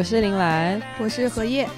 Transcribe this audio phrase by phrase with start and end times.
[0.00, 1.68] 我是林兰，我是荷叶。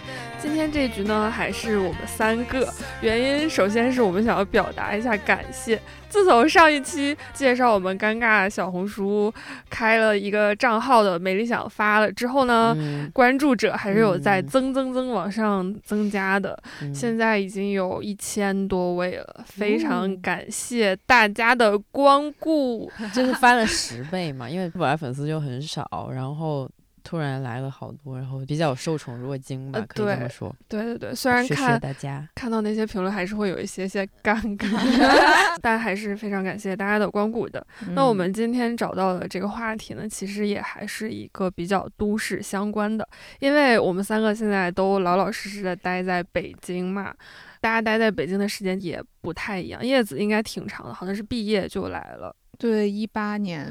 [0.41, 2.73] 今天这一局呢，还是我们三个。
[3.01, 5.77] 原因首先是我们想要表达一下感谢。
[6.09, 9.35] 自从上一期介绍我们尴尬小红书
[9.69, 12.77] 开了一个账号的美理想发了之后呢，
[13.13, 16.57] 关注者还是有在增增增往上增加的，
[16.95, 26.71] 现在已经有一千多位了，非常感谢大家的光顾， 就是翻了十倍嘛，因为本来粉丝就很少，然后。
[27.05, 30.55] 突然来了好多，然后比较受宠若惊吧，可以这么说。
[30.69, 37.67] 对对对，虽然看大家看到那些评论，还是会有一些些尴 尬，但还是非常感谢大家的光顾的。
[37.95, 43.07] 那我们今天找到的这个话题呢，其实也还是一个比较都市相关的，
[43.41, 47.15] 因为我们三个现在都老老实实的待在北京嘛，
[47.61, 49.85] 大家待在北京的时间也不太一样。
[49.85, 53.71] 叶子应该挺长的，好像是毕业就来了，对，一八年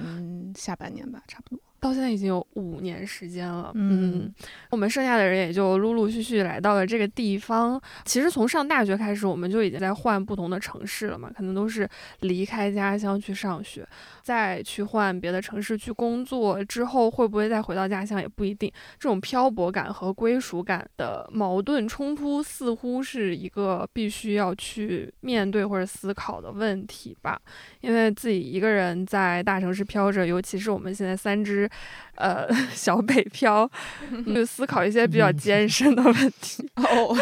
[0.55, 1.63] 下半年吧，差不多。
[1.81, 4.31] 到现在已经有五年时间了，嗯，
[4.69, 7.81] 我们剩下的人也就陆陆续续来到了这个地方。
[8.05, 13.83] 其实从上大学开始，我们就已经在换不同的城市了嘛，可能都是离开家乡去上学。
[14.21, 18.71] 再去换别的城市去工作之后，会不会再回到家乡也不一定。
[18.99, 27.41] 这种漂泊感和归属感的矛盾冲突，似乎是一个必须要去面对或者思考的问题吧。
[27.79, 31.67] 因为自己一个人在大城市飘着，尤其是我们现在三只，
[32.16, 33.69] 呃， 小北漂，
[34.33, 36.69] 就思考一些比较艰深的问题。
[36.75, 37.16] 哦，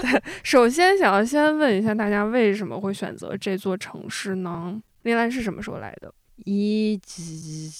[0.00, 4.80] 对，首先想要先问一下大家，为什么会选择这座城市呢？
[5.02, 6.12] 林兰是什么时候来的？
[6.44, 7.00] 一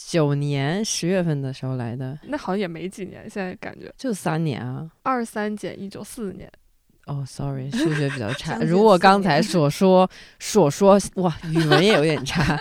[0.08, 4.90] 九年十月份的时候来的，那好像也没几年，现在感觉就三年啊。
[5.04, 6.50] 二三减一九四年。
[7.06, 8.58] 哦，sorry，数学比较差。
[8.58, 12.58] 如我刚才所说所说，哇，语文也有点差。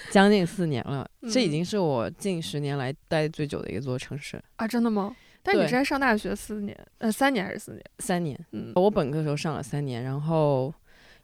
[0.10, 4.66] 将近四年了，这已经是我近十年来待最久的一座城市啊！
[4.66, 5.14] 真的吗？
[5.42, 7.82] 但你是在上大学四年，呃，三年还是四年？
[7.98, 8.38] 三年。
[8.52, 10.72] 嗯，我本科时候上了三年，然后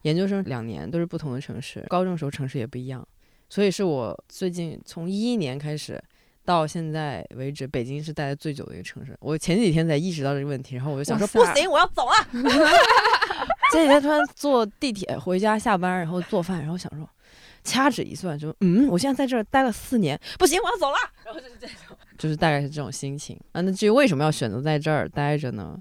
[0.01, 1.85] 研究生两年，都是不同的城市。
[1.87, 3.07] 高中时候城市也不一样。
[3.49, 6.01] 所以是我最近从一一年开始
[6.47, 9.13] 到现在为止，北京是待的最久的一个城市。
[9.19, 12.13] 我前几天才意识到这个问题，然后我就想说不行，我要走了。
[13.73, 17.05] 前几天突然坐地铁回家下班，然后做饭，然后想说
[17.65, 20.95] 掐指一算，就嗯，我现在在这儿待了四年，不行，我要走了。
[21.25, 23.59] 然后就是这种，就是大概是这种心情啊。
[23.59, 25.77] 那至于为什么要选择在这儿待着呢？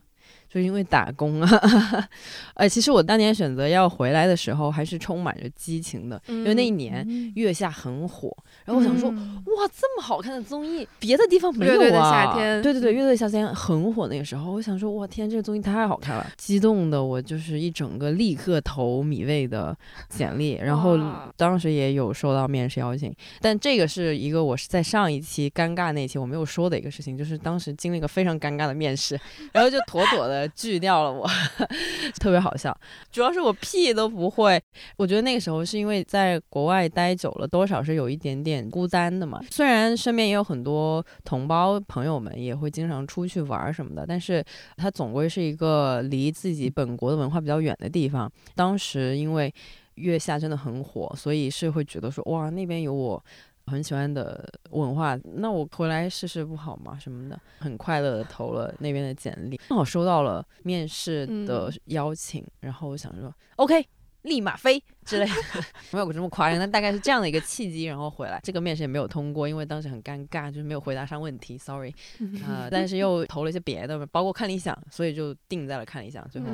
[0.57, 2.09] 就因为打工啊，
[2.55, 8.35] 哎，其实我当年选择要回来的时候，还是充满着激情的，因为那一年月下很火。
[8.65, 12.35] 然后我想说，哇，这么好看的综艺，别的地方没有啊！
[12.63, 19.77] 对对对，乐队夏天很火那个时候，我想说，哇天，这个综艺太好看了，激动的我就是一整个立刻投米未的
[20.09, 20.99] 简历，然后
[21.37, 23.15] 当时也有收到面试邀请。
[23.43, 29.21] 但这个是一个我是在上一期尴尬那期我没有说的一个事情，就是当时经历一个非常尴尬的面试，
[29.53, 31.27] 然后就妥妥的拒掉了我，
[32.21, 32.77] 特别好笑。
[33.11, 34.61] 主要是我屁都不会，
[34.97, 38.57] 我觉得那个时候是因为在国外待久了，多少是有一点点。
[38.71, 44.45] 孤单的嘛，虽然身边也有很多同胞朋友们，也会经常出去玩什么的，但是
[44.77, 48.31] 它总归是一个离自己本国的文化比较远的地方。
[48.55, 49.53] 当时因为
[49.95, 53.25] 月下真的很火，所以是会觉得说，哇，那边有我
[53.67, 56.99] 很喜欢的文化，那我回来试试不好吗？
[56.99, 63.87] 什么的，很快乐的投了那边的简历，正好收到了面试的邀请，然后我想说，OK，
[64.23, 64.83] 立马飞。
[65.07, 65.33] 之类的
[65.93, 68.41] 没有这么夸张，但大概是这样的一个契机，然后回来。
[68.43, 71.95] 这个面试也没有通过，因为当时很尴尬，就是没有回答上问题，sorry。
[72.45, 76.27] 啊，但是又投了一些别的，包括看理想，所以就定在了看理想。
[76.29, 76.49] 最后，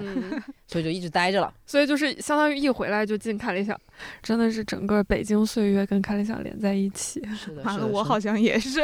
[0.66, 1.52] 所以就一直待着了。
[1.64, 3.78] 所以就是相当于一回来就进看理想，
[4.22, 7.26] 真的是整个北京岁月跟看理想连在一起。
[7.34, 8.80] 是的，完了，我好像也是。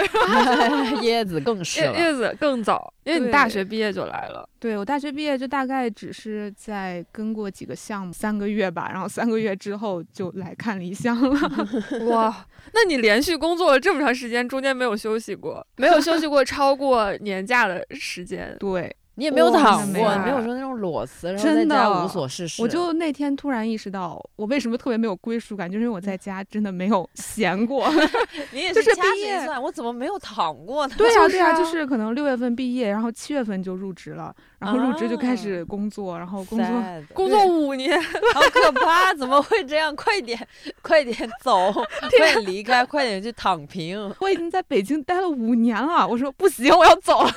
[1.02, 1.98] 叶子更是了。
[1.98, 4.48] 叶子更早，因为你大学毕业就来了。
[4.58, 9.57] 对我大学毕业就大概只是在跟过几个项目，三个月吧，然后三个月。
[9.58, 11.38] 之后就来看理想了，
[12.08, 12.46] 哇！
[12.72, 18.94] 那你连续工作了这么长时间，中间没有休息过，没有休息过超过年假的时间，对。
[19.14, 22.62] 你也没有躺过，没有说那种裸辞，然后在家无所事事。
[22.62, 27.90] 我就那天突然意识到，我为什么特别没有归属感，就是因为我在家真的没有闲过。
[28.54, 30.94] 你也是毕业算，我怎么没有躺过呢？
[30.96, 36.66] 对呀对呀，就 是可能六月份毕业，然后七月份就入职了，然后入职就开始工作，然后工作
[37.14, 38.00] 工作五年，
[38.34, 39.14] 好可怕！
[39.14, 39.94] 怎么会这样？
[39.94, 40.38] 快点
[40.82, 41.72] 快点走，
[42.18, 44.12] 快点离开，快点去躺平。
[44.18, 47.32] 我已经在北京待了五年了，我说不行，我要走了。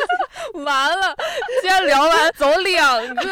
[0.64, 1.14] 完了，
[1.60, 3.22] 既然聊完走两个，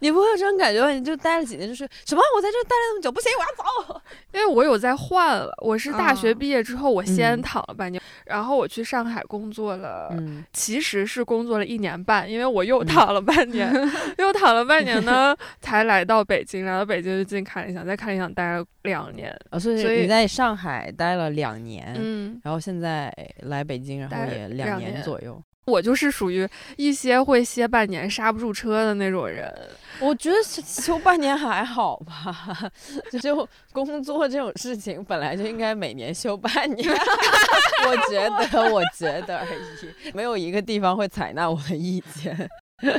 [0.00, 0.90] 你不会有这种感觉吗？
[0.90, 2.20] 你就待了几年，就是什么？
[2.36, 4.00] 我在这待了那么久，不行，我要走。
[4.32, 13.72] 因为我有在换了，我是大学嗯毕业之后，我先嗯躺了半年，然后我去上海工作了，嗯，其实是工作了一年半，因为我又嗯躺了半年，
[14.18, 25.40] 又躺了半年呢，才来到北京，来到北京就进看理想，在看理想待了两年，啊，所所以以你在上海待了两年，嗯，然后现在来北京，然后也两年左右。
[25.70, 29.52] 我就是属于一歇会歇半年刹不住车的那种人，
[30.00, 32.70] 我觉得休休半年还好吧，
[33.22, 36.88] 就工作这种事情本来就应该每年休半年。
[37.86, 42.48] 我觉得，我觉得而已，没有一个地方会采纳我的意见。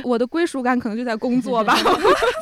[0.04, 1.76] 我的归属感可能就在工作吧。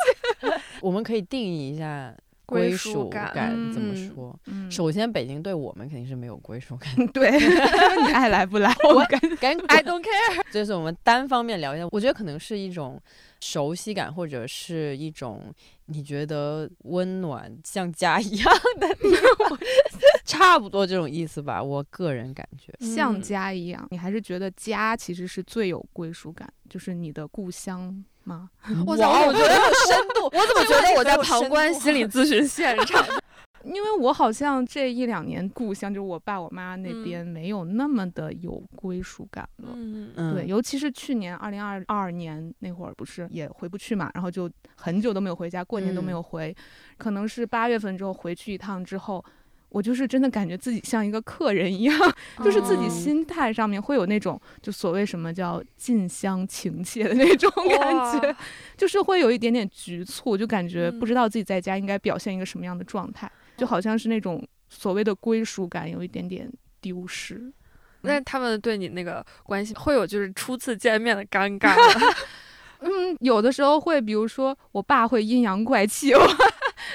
[0.81, 2.15] 我们可以定义一下
[2.51, 4.41] 归属属感怎么嗯说？
[4.47, 6.91] 嗯，首先，北京对我们肯定是没有归属感。
[7.13, 10.43] 对， 你爱来不来，我感赶 I don't care。
[10.51, 13.01] 这是我们单方面聊一下，我觉得可能是一种
[13.41, 15.53] 熟悉感，或者是一种
[15.87, 19.11] 你觉得温暖像家一样的地
[19.49, 19.59] 方，
[20.25, 21.63] 差不多这种意思吧。
[21.63, 28.49] 我个人感觉，像嗯家一样，你还是觉得家其实是最有归属感，就是你的故乡吗？
[28.87, 31.73] 我操，我怎么觉得有深度，我怎么觉得我在旁观？
[31.75, 33.05] 心理咨询 现场？
[33.63, 39.69] 因为我好像这一两年故乡就是我爸我妈那嗯边没有那么的有归属感了。
[39.75, 46.57] 嗯嗯对，尤其是去年二零二二年那会儿，不是也回不去嘛，然后就很久都没有回家，过年都没嗯有回，
[46.97, 49.23] 可能是八月份之后回去一趟之后，
[49.71, 51.97] 我就是真的感觉自己像一个客人一样，
[52.45, 52.89] 就是自己哦。
[52.89, 58.37] 心态上面会有那种就所谓什么叫近乡情怯的那种感觉，
[58.77, 66.51] 就是会有一点点局促，就感觉嗯不知道自己在家应该表现一个什么样的状态，就好像是那种所谓的归属感有一点点
[66.81, 67.53] 丢失。
[68.03, 72.15] 那他们对你那个关系会有就是初次见面的尴尬吗？
[72.83, 76.21] 嗯，有的时候会，比如说我爸会阴阳怪气我，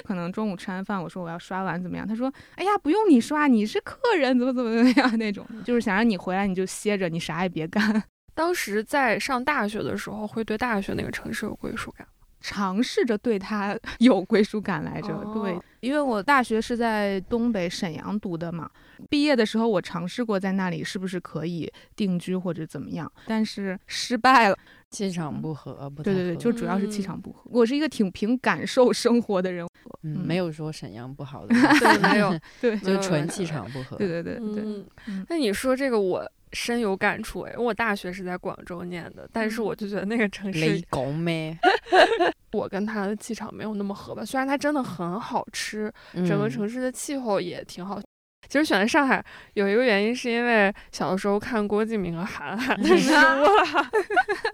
[0.04, 8.04] 可能中午吃完饭，我说我要刷碗怎么样，他说，哎呀，不用你刷，你是客人，怎么怎么怎么样那种，就是想让你回来你就歇着，你啥也别干。
[8.34, 12.06] 当时在上大学的时候，会对大学那个城市有归属感。
[12.48, 18.70] 尝试着对他 有归属感来着，对哦，因为我大学是在东北沈阳读的嘛，
[19.10, 24.58] 毕业的时候我尝试过在那里是不是可以定居或者怎么样，但是失败了。
[24.92, 27.42] 气场不合，不太对对对，就主要是气嗯场不合。
[27.52, 29.66] 我是一个挺凭感受生活的人，
[30.04, 33.98] 嗯，嗯没有说沈阳不好的， 对，没有，对就纯气场不合。
[33.98, 34.86] 对对对对，
[35.28, 41.56] 那你说这个我深有感触哎，因为我大学是在广州念的，但是嗯我就觉得那个城雷市，公咩？
[42.54, 44.24] 我跟他的气场没有那么合吧。
[44.24, 48.02] 虽然它真的很好吃，整个嗯城市的气候也挺好。
[48.48, 49.26] 其实选择上海
[49.56, 53.50] 有一个原因，是因为小的时候看郭敬明和韩寒的书了，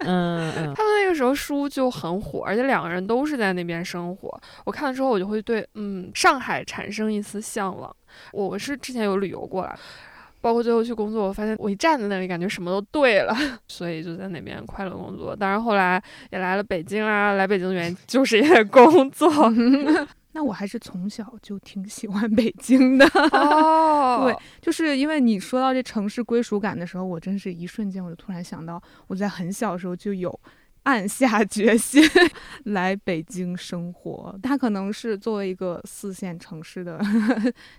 [0.00, 4.40] 嗯嗯，他们那个时候书就很火，而且两个人都是在那边生活。
[4.64, 7.94] 我看了之后，我就会对嗯上海产生一丝向往。
[8.32, 9.78] 我我是之前有旅游过来，
[10.42, 13.34] 包括最后去工作，我发现我一站在那里，感觉什么都对了，
[13.68, 15.34] 所以就在那边快乐工作。
[15.34, 19.30] 当然后来也来了北京啦，来北京的原因就是因为工作。
[20.34, 30.40] 那我还是从小就挺喜欢北京的，哦， 对，就是因为你说到这城市归属感的时候，我真是一瞬间我就突然想到，我在很小的时候就有
[30.84, 32.02] 暗下决心
[32.64, 34.34] 来北京生活。
[34.42, 36.98] 他可能是作为一个四线城市的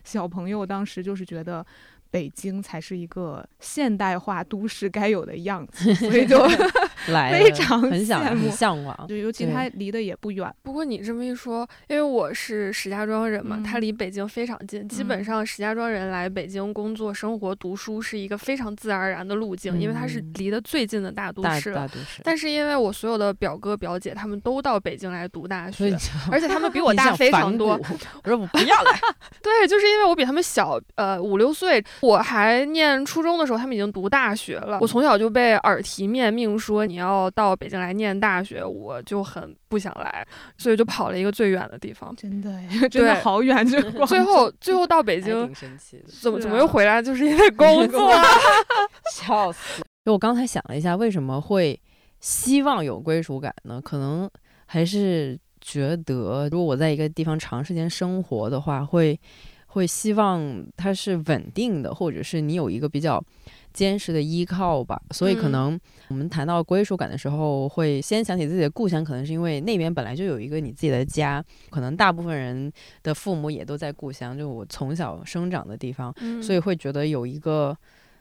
[0.03, 1.65] 小朋友，当时就是觉得。
[2.13, 6.37] 北京才是一个现代化都市该有的样子， 所以就
[7.09, 8.95] 来非常很想很羡慕向往。
[9.09, 21.77] 就尤其对它离得也不远，不过你这么一说，因为我是石家庄人嘛，它嗯离北京非常近，基本嗯上石家庄人来北京工作、生活、读书是一个非常自然而然的路径，因为它是嗯离得最近的大都市了。
[21.77, 25.97] 大都市，但是因为我所有的表哥表姐他们都到北京来读大学，
[26.31, 27.69] 而且他们比我 大非常多。
[28.23, 28.99] 我说我不要来，
[29.41, 31.83] 对，就是因为我比他们小，呃，五六岁。
[32.03, 34.77] 我还念初中的时候，他们已经读大学了。
[34.81, 42.13] 我从小就被耳提面命说你要到北京来念大学，我就很不想来，所以就跑了一个最远的地方。
[42.17, 45.31] 真的哎， 真的好远，就 最后最后到北京
[46.21, 48.11] 怎么啊怎么又回来，就是因为工作。
[49.09, 49.81] 笑死！
[50.03, 51.79] 就我刚才想了一下，为什么会
[52.19, 53.79] 希望有归属感呢？
[53.81, 54.29] 可能
[54.65, 59.17] 还是觉得，如果我在一个地方长时间生活的话，会
[59.73, 63.23] 会希望它是稳定的，或者是你有一个比较
[63.73, 65.01] 坚实的依靠吧。
[65.11, 71.43] 所以可嗯能我们谈到归属感的时候，会先想起自己的故乡，可能是因为那边本来就有一个你自己的家。
[71.71, 76.13] 可能大部分人的父母也都在故乡，就我从小生长的地方。
[76.21, 77.75] 嗯所以会觉得有一个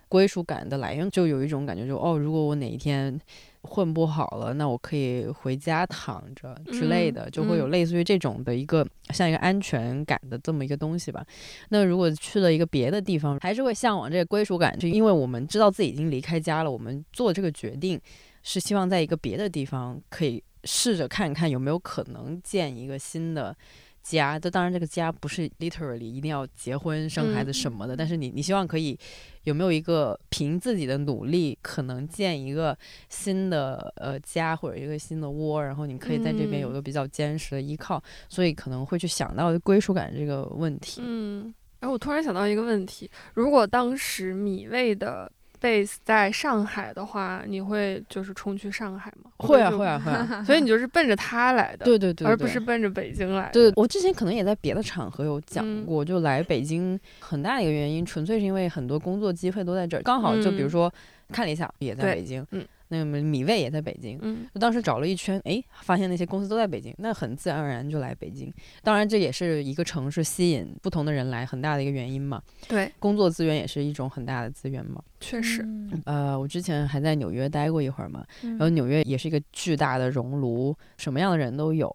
[0.09, 3.21] 归属感的来源，就有一种感觉，就哦，如果我哪一天
[3.63, 11.25] 混不好了，那我可以回家躺着之类的，就会有类似于这种的一个像一个安全感的这么一个东西吧。
[11.69, 18.01] 那如果去了一个别的地方，还是会向往这个归属感，就因为我们知道自己已经离开家了，我们做这个决定
[18.43, 23.57] 是希望在一个别的地方可以试着看看有没有可能建一个新的。
[24.03, 28.99] 家，这当然这个家不是 literally 一定要结婚生孩子什么的，但是你你希望可以
[29.45, 32.77] 有没有一个凭自己的努力可能建一个
[33.09, 41.01] 新的呃家或者一个新的窝，然后你可以在这边有一个比较坚实的依靠，所以可能会去想到归属感这个问题。
[41.05, 45.31] 嗯，然后我突然想到一个问题，如果当时米未的。
[45.63, 49.31] Base 在上海的话，你会就是冲去上海吗？
[49.39, 50.43] 会啊，会啊，会啊。
[50.45, 53.53] 所以你就是奔着他来的，对对对，而不是奔着北京来的。
[53.53, 60.93] 对，我之前可能也在别的场合有讲过，就来北京很大的一个原因，纯粹是因为很多工作机会都在这儿，刚好就比如说
[61.31, 62.67] 看了一下也在北京，嗯。
[62.93, 68.53] 那个米味也在北京，嗯，就当时找了一圈，哎，发现那些公司都在北京，那很自然而然就来北京。
[68.83, 72.43] 当然，这也是一个城市吸引不同的人来很大的一个原因嘛。
[72.69, 75.03] 对，工作资源也是一种很大的资源嘛。
[75.19, 75.67] 确实，
[76.05, 81.89] 呃，我之前还在纽约待过一会儿嘛，然后纽约也是一个巨大的熔炉，什么样的人都有，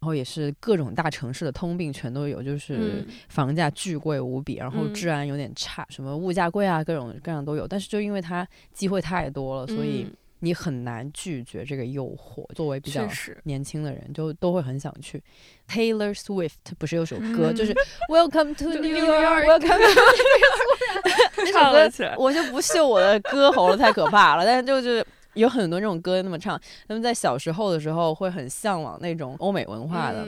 [0.00, 7.68] 然后也是各种大城市的通病全都有，就是房价巨贵无比，然后治安有点差，什么物价贵啊，各种各样都有。
[7.68, 10.06] 但是就因为它机会太多了，所以。
[10.42, 12.42] 你很难拒绝这个诱惑。
[12.54, 13.06] 作为比较
[13.42, 15.22] 年轻的人，就都会很想去。
[15.68, 17.74] Taylor Swift 不是有首歌，就 是
[18.08, 20.64] Welcome to New York，Welcome to New York。
[21.44, 24.46] 那首歌我就不秀我的歌喉了，太可怕了。
[24.46, 30.26] 但是就是有很多这种歌那么唱，他们在小时候的时候会很向往那种欧美文化的。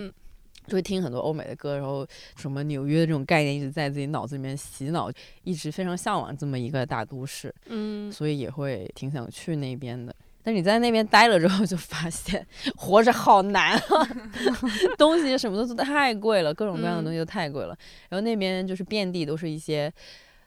[0.69, 2.07] 就会听很多欧美的歌，然后
[2.37, 5.11] 什么纽约的这种概念一直在自己脑子里面洗脑，
[5.43, 10.15] 一直非常向往这么一个大都市，嗯，所以也会挺想去那边的。
[10.41, 14.09] 但你在那边待了之后，就发现活着好难啊，
[14.97, 17.77] 东西什么的都太贵了，各种各样的东西都太贵了。
[18.09, 19.93] 然后那边就是遍地都是一些。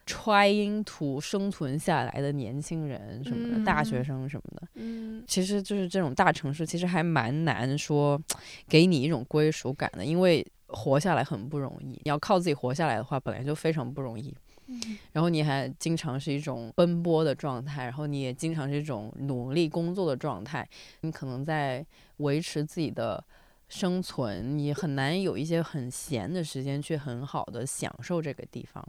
[0.06, 8.20] Trying to 生存下来的年轻人什么的，大学生什么的，嗯，其实就是这种大城市，其实还蛮难说
[8.68, 11.86] 给你一种归属感的，因为活下来很不容易。
[11.86, 14.32] 你要靠自己活下来的话，本来就非常不容易。
[14.68, 20.68] 嗯，然后你还经常是一种奔波的状态，然后你也经常是一种努力工作的状态，
[21.00, 21.84] 你可能在
[22.18, 23.22] 维持自己的
[23.68, 28.84] 生存，你很难有一些很闲的时间去很好的享受这个地方。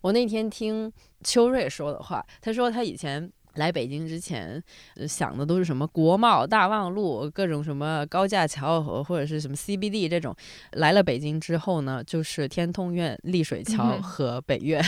[0.00, 3.30] 我那天听秋瑞说的话，他说他以前。
[3.56, 4.62] 来北京之前，
[5.08, 10.34] 想的都是什么国贸大望路，各种什么高架桥和或者是什么 CBD 这种。
[10.74, 14.80] 来了北京之后呢，就是天通苑、丽水桥和北苑。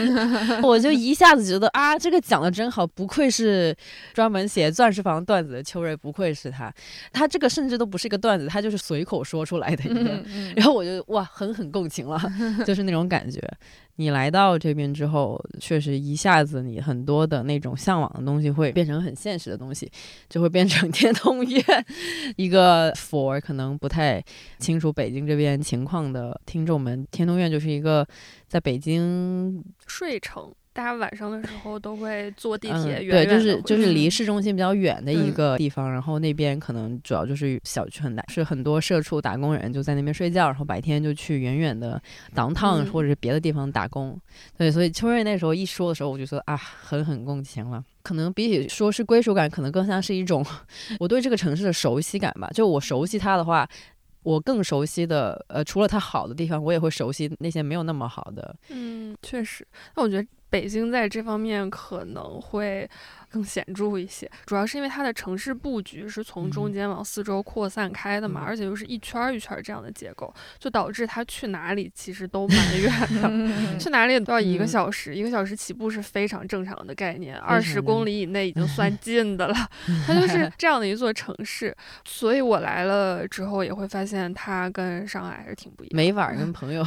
[0.62, 3.74] 我就一下子觉得啊，这个讲的真好，不愧是
[4.12, 6.70] 专门写钻石房段子的秋瑞，不愧是他。
[7.14, 10.22] 他这个甚至都不是一个段子，他就是随口说出来的一个。
[10.54, 12.20] 然后我就哇，狠狠共情了，
[12.66, 13.40] 就是那种感觉。
[14.02, 19.88] 你来到这边之后，确实一下子你很多的那种向往的东西会变成很现实的东西，
[20.28, 21.64] 就会变成天通苑。
[22.34, 24.20] 一个 for 可能不太
[24.58, 28.04] 清楚北京这边情况的听众们，天通苑就是一个
[28.48, 30.52] 在北京睡城。
[30.74, 42.00] 大家晚上的时候都会坐地铁，对，就是就是离市中心比较远的一个地方，然后那边可能主要就是小区很大，是很多社畜打工人就在那边睡觉，然后白天就去远远的
[42.34, 44.18] downtown 或者是别的地方打工。
[44.56, 47.84] 对，所以秋瑞那时候一说的时候，我就说啊，狠狠共情了。
[48.02, 50.44] 可能比起说是归属感，可能更像是一种
[50.98, 52.48] 我对这个城市的熟悉感吧。
[52.54, 53.68] 就我熟悉它的话。
[54.24, 58.54] 我更熟悉的，呃，除了它好的地方，我也会熟悉那些没有那么好的。
[58.68, 59.66] 嗯，确实。
[59.96, 62.86] 那我觉得北京在这方面可能会。
[63.32, 73.30] 更显著一些，主要是因为它的城市布局是从中间往四周扩散开的嘛，而且又是一圈一圈这样的结构，就导致它去哪里其实都蛮远的，
[73.80, 79.54] 去哪里都要一个小时，一个小时起步是非常正常的概念，二十公里以内已经 算近的了。
[80.06, 81.74] 它就是这样的一座城市，
[82.04, 85.96] 所以我来了之后也会发现它跟上海还是挺不一样。
[85.96, 86.84] 没法跟朋友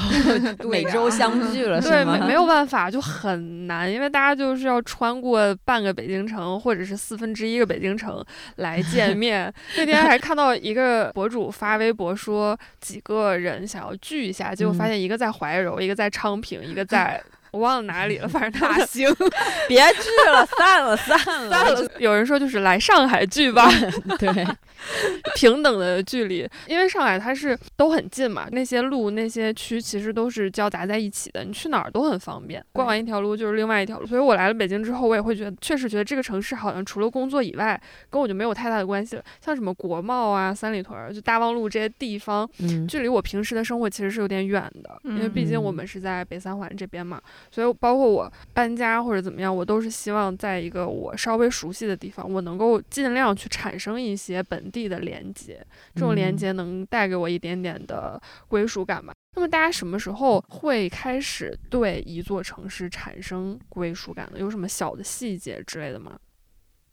[0.69, 6.34] 每周相聚了，对，没没有办法，就很难，因为大家就是要穿过半个北京城。
[6.35, 8.23] 城或者是四分之一个北京城
[8.57, 9.51] 来见 面。
[9.77, 19.09] 那天还看到一个博主发微博说，几个人想要聚一下，结果发现一个在怀柔，一个在昌平，一个在我忘了哪里了，反正大兴，
[19.69, 21.91] 别聚了，散了，散了，散了。
[21.99, 23.71] 有人说就是来上海聚吧，
[24.19, 24.45] 对，
[25.35, 34.05] 平等的距离，因为上海它是都很近嘛，那些路那些区其实都是交杂在一起的，你去哪儿都很方便，逛完一条路就是另外一条路。
[34.05, 39.23] 所以我来了北京之后，我也会觉得，确实觉得这个城市好像除了工作以外，跟我就没有太大的关系了。
[39.41, 42.49] 像什么国贸啊、三里屯、就大望路这些地方，
[42.87, 59.13] 距离我平时的生活其实是有点远的，因为毕竟我们是在北三环这边嘛，所以包括我搬家或者怎么样，我都是希望在一个我稍微熟悉的地方，我能够尽量去产生一些本地的连接，这种连接能带给我一点点的归属感吧。
[59.35, 64.37] 那么大家什么时候会开始对一座城市产生归属感呢？
[64.37, 66.19] 有什么小的细节之类的吗？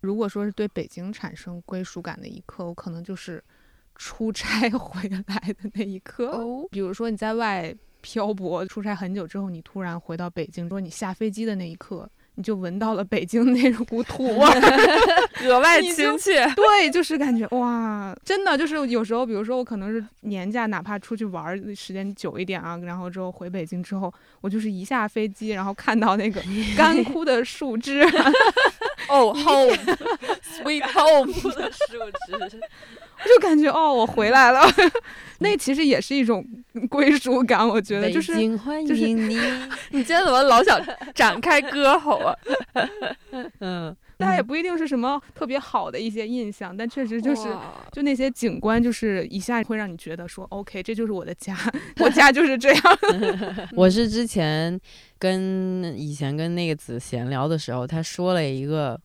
[0.01, 3.43] 如果说是对北京产生归属感的一刻，我可能就是
[3.97, 6.29] 出差 回来的那一刻。
[6.29, 12.09] 哦，比如说你在外漂泊出差很久之后，你突然回到北京，说你下飞机的那一刻。
[12.35, 14.49] 你就闻到了北京那股土味，
[15.43, 16.47] 格外亲切。
[16.57, 26.41] 对，就是感觉哇，真的就是有时候，比如说我可能是年假，哪怕出去玩时间久一点啊，然后之后回北京之后，我就是一下飞机，然后看到那个
[26.77, 28.03] 干枯的树枝，
[29.09, 32.61] 哦，home，sweet home 的树枝。
[33.25, 34.61] 就感觉哦，我回来了，
[35.39, 36.45] 那其实也是一种
[36.91, 38.35] 归属感，我觉得就是
[38.87, 39.39] 就是你，
[39.91, 40.81] 你今天怎么老想
[41.15, 42.37] 展开歌喉啊？
[43.61, 47.55] 嗯，但也不一定是什么特别好的一些印象，但确实就是
[47.91, 51.57] 就那些景观，就是一下会让你觉得说，OK，这就是我的家，
[52.01, 52.83] 我家就是这样。
[53.77, 54.81] 我是之前
[55.19, 59.01] 跟以前跟那个子闲聊的时候，他说了一个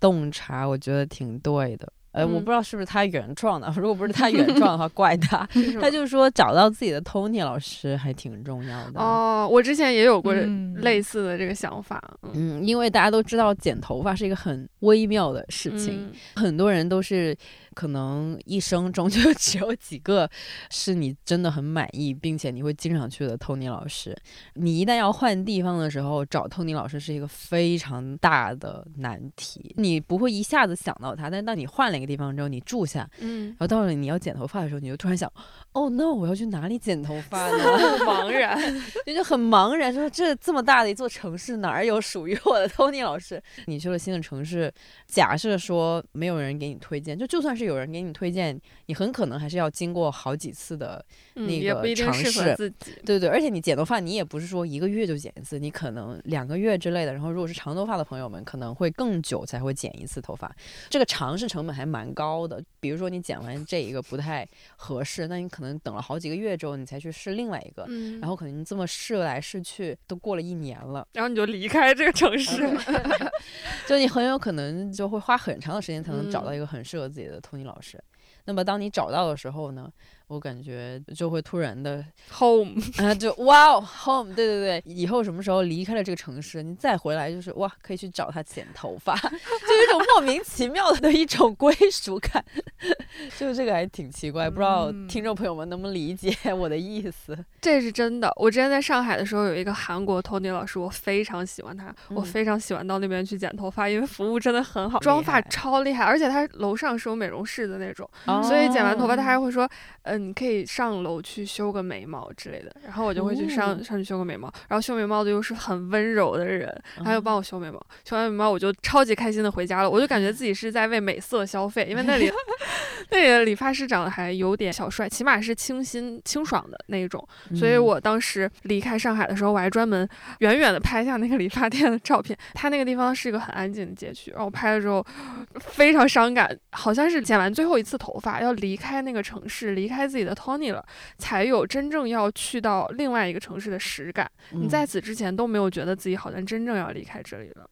[0.00, 1.92] 洞察，我觉得挺对的。
[2.16, 5.46] 呃，我不知道是不是他原创的， 如果不是他原创的话，怪他。
[5.80, 8.98] 他就说找到自己的 Tony 老师还挺重要的。
[9.00, 10.34] 哦，我之前也有过
[10.76, 12.02] 类似的这个想法。
[12.32, 17.36] 嗯，因为大家都知道剪头发是一个很微妙的事情，很多人都是。
[17.76, 20.26] 可能一生中 就只有几个
[20.70, 24.16] 是你真的很满意，并且你会经常去的 Tony 老师。
[24.54, 29.74] 你一旦要换地方的时候，找 Tony 老师是一个非常大的难题。
[29.76, 35.30] 你不会一下子想到他，但当你换了一个地方之后，你住下，嗯，然后到了你要剪头发的时候，你就突然想，
[35.72, 37.58] 哦，no，我要去哪里剪头 发呢？
[38.06, 38.58] 茫然，
[39.14, 43.42] 就很茫然，说这这么大的一座城市，哪儿有属于我的 Tony 老师？
[43.66, 44.72] 你去了新的城市，
[45.06, 47.65] 假设说没有人给你推荐，就就算是。
[47.66, 52.56] 有人给你推荐，你很可能还是要经过好几次的那个尝试。
[53.04, 57.12] 对对，而且你剪头发，你也不是说一个月就剪一次，你可能两个月之类的。
[57.12, 60.54] 然后，如果是长头发的朋友们，可能会更久才会剪一次头发。
[60.88, 62.62] 这个尝试成本还蛮高的。
[62.78, 67.84] 比如说，你剪完这一个不太合适，那你可能等了好几个月之后，你才去试另外一个。
[67.88, 68.20] 嗯。
[68.20, 72.62] 然后，可能这么试来试去，都过了一年了，然后你就离开这个城市
[73.88, 77.55] 就你很有可能就会花很长的时间才能找到一个很适合自己的头。
[77.56, 78.02] 你老师，
[78.44, 79.92] 那么当你找到的时候呢？
[80.28, 82.04] 我感觉就会突然的
[82.36, 92.44] home 啊，就哇哦 home，对对对，以后什么时候离开了这个城市，你再回来就是哇，可以去找他剪头发， 就有一种莫名其妙的一种归属感，
[93.38, 97.38] 就是这个还挺奇怪，不知道听众朋友们能不能理解我的意思？
[97.60, 108.10] 这是真的，我之前在上海的时候有一个韩国 Tony 老师，我非常喜欢他，我非常喜欢到那边去剪头发，因为服务真的很好，妆发超厉害，而且他楼上是有美容室的那种，
[108.42, 109.70] 所以剪完头发他还会说，
[110.02, 110.15] 呃。
[110.18, 122.30] 你可以上楼去修个眉毛之类的，然后我就会去上上去修个眉毛，然后修眉毛的又是很温柔的人，他就帮我修眉毛，修完眉毛我就超级开心的回家了，我就感觉自己是在为美色消费，因为那里
[123.10, 135.04] 那里的理发师长得还有点小帅，起码是清新清爽的那种，所以我当时离开上海的时候，我还专门远远的拍下那个理发店的照片，他那个地方是一个很安静的街区，然后拍了之后
[135.60, 140.05] 非常伤感，好像是剪完最后一次头发要离开那个城市，离开。
[140.06, 140.84] 自己的 Tony 了，
[141.18, 144.30] 才有真正要去到另外一个城市的实感。
[144.52, 147.68] 你在此之前都没有觉得自己好像真正要离开这里了。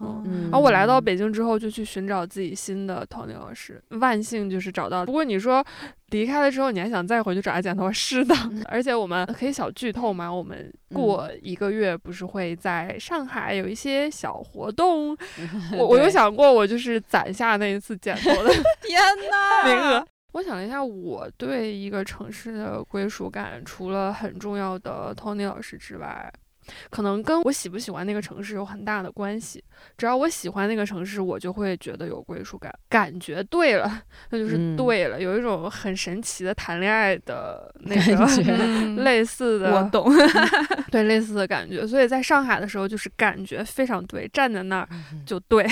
[0.00, 5.04] 嗯，然后我来到北京之后，就去寻找自己新的 Tony 老师，万幸就是找到。
[5.04, 5.64] 不过你说
[6.10, 7.90] 离开了之后，你还想再回去找他剪头发？
[7.92, 8.32] 是的，
[8.66, 15.18] 而且我们可以小剧透嘛，我们过一个月不是会在上海有一些小活动？
[15.76, 18.52] 我我有想过，我就是攒下那一次剪头的
[18.86, 20.06] 天呐 名额。
[20.38, 26.32] 我想了一下，我对一个城市的归属感，除了很重要的 Tony 老师之外，
[26.90, 29.62] 可能跟我喜不喜欢那个城市有很大的关系。
[29.96, 38.26] 只要我喜欢那个城市，我就会觉得有归属感，感觉对了，那就是对了，有一种很神奇的谈恋爱的那个
[39.02, 40.10] 类似的，我懂，
[40.90, 41.86] 对类似的感觉。
[41.86, 44.88] 所以在上海的时候，就是感觉非常对，站在那儿
[45.24, 45.64] 就对，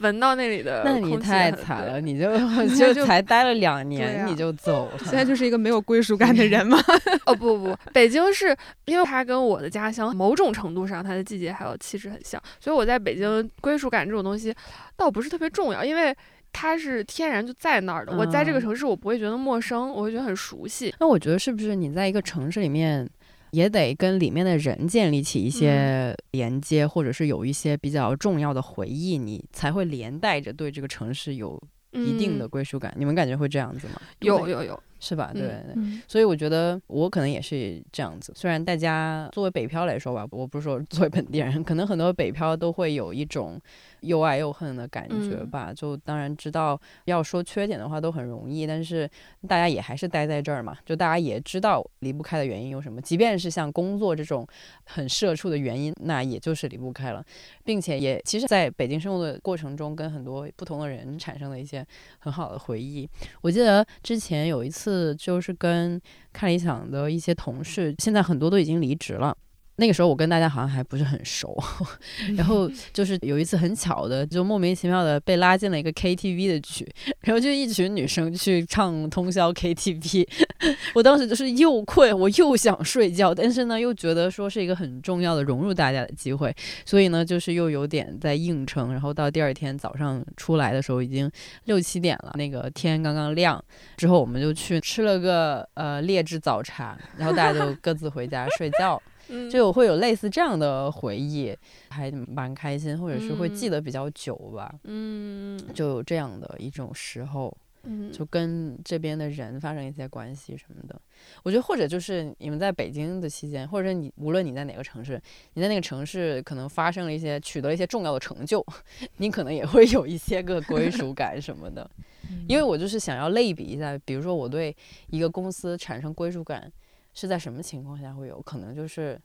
[0.00, 2.28] 闻到那里的，那你太惨了，你就
[2.92, 6.78] 就才待了两年你就走了，现在就是一个没有归属感的人吗？
[7.24, 13.24] 哦不不，北京是因为它跟我的家乡某种程度上它的季节还有气质很像，所以我在北京。
[13.60, 14.54] 归属感这种东西，
[14.96, 16.14] 倒不是特别重要，因为
[16.52, 18.16] 它是天然就在那儿的。
[18.16, 20.94] 我在这个城市，我不会觉得陌生，我会觉得很熟悉。
[21.00, 23.08] 那我觉得是不是你在一个城市里面，
[23.52, 31.60] 也得跟里面的人建立起一些连接，或者是有一些比较重要的回忆，你才会连带着对这个城市有
[31.92, 32.94] 一定的归属感。
[32.96, 34.00] 你们感觉会这样子吗？
[34.20, 34.80] 有有有。
[35.04, 35.30] 是吧？
[35.32, 35.74] 对对，
[36.08, 38.32] 所以我觉得我可能也是这样子。
[38.34, 43.60] 虽然大家作为北漂来说吧，我不是说作为本地人，可能很多北漂都会有一种。
[44.04, 49.08] 又爱又恨的感觉吧，就当然知道要说缺点的话都很容易，但是
[49.48, 54.46] 大家也还是待在这儿嘛，就大家也知道离不开的原因有什么，即便是像工作这种
[54.84, 57.24] 很社畜的原因，那也就是离不开了，
[57.64, 61.84] 并且也其实在北京生活的过程中，跟很多不同的人产生了一些
[62.18, 63.08] 很好的回忆。
[63.40, 66.00] 我记得之前有一次就是跟
[66.32, 69.36] 看理想的一些同事，现在很多都已经离职了。
[69.76, 71.56] 那个时候我跟大家好像还不是很熟，
[72.36, 76.88] 然后就是有一次很巧的，就莫名其妙的被拉进了一个 KTV 的局，
[77.22, 80.26] 然后就一群女生去唱通宵 KTV，
[80.94, 86.54] 我当时就是又困我又想睡觉，但是呢又觉得说是一个很重要的融入大家的机会，
[86.86, 91.28] 所以呢就是又有点在硬撑，然后到第二天早上出来的时候已经
[91.64, 93.62] 六七点了，那个天刚刚亮，
[93.96, 99.02] 之后我们就去吃了个呃劣质早茶，然后大家就各自回家睡觉。
[99.50, 101.56] 就会有类似这样的回忆，
[101.88, 104.74] 还蛮开心，或者是会记得比较久吧。
[104.84, 111.00] 嗯，就有这样的一种时候，嗯，就跟这边的人发生一些关系什么的。
[111.42, 115.20] 我觉得，或者就是你们在北京的期间，或者你无论你在哪个城市，
[115.54, 118.64] 你在那个城市可能发生了一些取得了一些重要的成就，
[119.18, 121.88] 你可能也会有一些个归属感什么的。
[122.48, 124.74] 因为我就是想要类比一下，比如说我对
[125.08, 126.70] 一个公司产生归属感。
[127.14, 129.18] 是在什么情况下会有可能就是，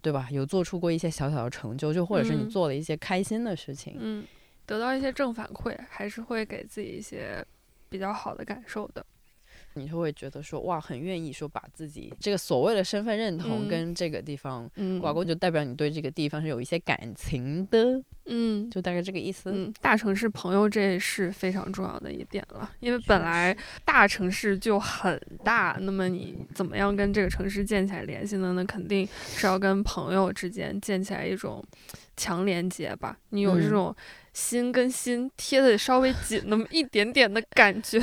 [0.00, 0.28] 对吧？
[0.30, 4.24] 有做出过一些小小的成就，就或者是你做了一些开心的事情，嗯，
[4.64, 7.44] 得到一些正反馈，还是会给自己一些
[7.88, 9.04] 比较好的感受的。
[9.78, 14.68] 你就会觉得说哇，很愿意说把自己这个所谓的身份认同跟这个地方
[15.00, 19.50] 挂钩，就代表你对这个地方是有一些感情的，嗯，就大概这个意思。
[19.54, 28.52] 嗯，大城市朋友这是非常重要的一点了，因为本来大城市就很大，那么你怎么样跟这个城市建起来联系呢？
[28.54, 31.64] 那肯定是要跟朋友之间建起来一种
[32.16, 33.16] 强连接吧。
[33.30, 33.94] 你有这种
[34.32, 37.98] 心跟心贴的稍微紧那么一点点的感觉。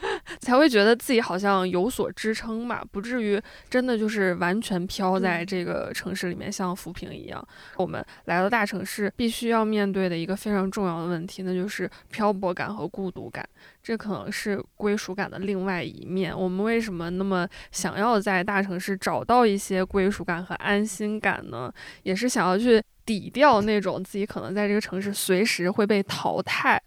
[0.40, 7.46] 才会觉得自己好像有所支撑嘛，不至于真的就是完全飘在这个城市里面，像浮萍一样。
[7.76, 13.46] 我们来到大城市，必须要面对的一个非常重要的问题，那就是漂泊感和孤独感。
[13.82, 16.38] 这可能是归属感的另外一面。
[16.38, 21.72] 我们为什么那么想要在大城市找到一些归属感和安心感呢？
[22.02, 22.82] 也是想要去。
[23.10, 26.80] 抵掉那种自己可能在这个城市随时会被淘汰、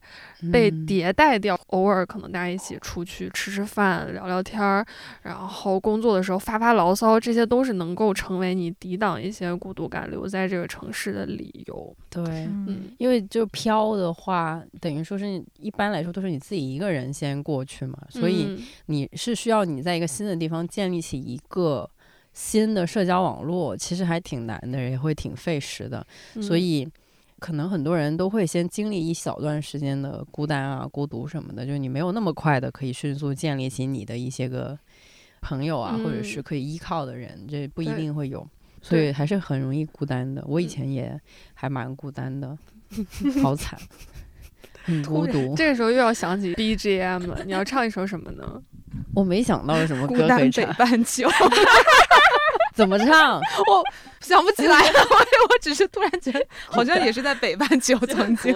[0.54, 4.86] 被迭代掉，偶尔可能大家一起出去吃吃饭、聊聊天儿，
[5.24, 11.94] 然后工作的时候发发牢骚，这些都是能够成为你抵挡一些孤独感、留在这个城市的理由。
[12.10, 21.90] 对，嗯，因为就飘的话，等于说是一般来说都是你自己一个人先过去嘛，所以你是需要你在一个新的地方建立起一个。
[22.34, 26.06] 新的社交网络其实还挺难的，也会挺费时的，
[26.42, 26.88] 所以
[27.40, 34.78] 可能很多人都会先经历一小段时间的孤单啊、孤独什么的，就你没有那么快的可以迅速建立起你的一些个
[35.42, 38.48] 朋友啊，或者是可以依靠的人，这不一定会有，
[38.82, 40.44] 所以还是很容易孤单的。
[40.48, 41.20] 我以前也
[41.54, 42.58] 还蛮孤单的，
[43.44, 43.78] 好惨，
[44.84, 45.54] 很孤独。
[45.56, 48.62] 这个时候又要想起 BGM 了，你要唱一首什么呢？
[49.16, 51.28] 我没想到有什么歌可以唱，北半球。
[52.74, 53.40] 怎么唱？
[53.68, 53.84] 我
[54.22, 55.00] 想不起来了。
[55.10, 58.54] 我我只是突然觉得，好像也是在北半球曾经，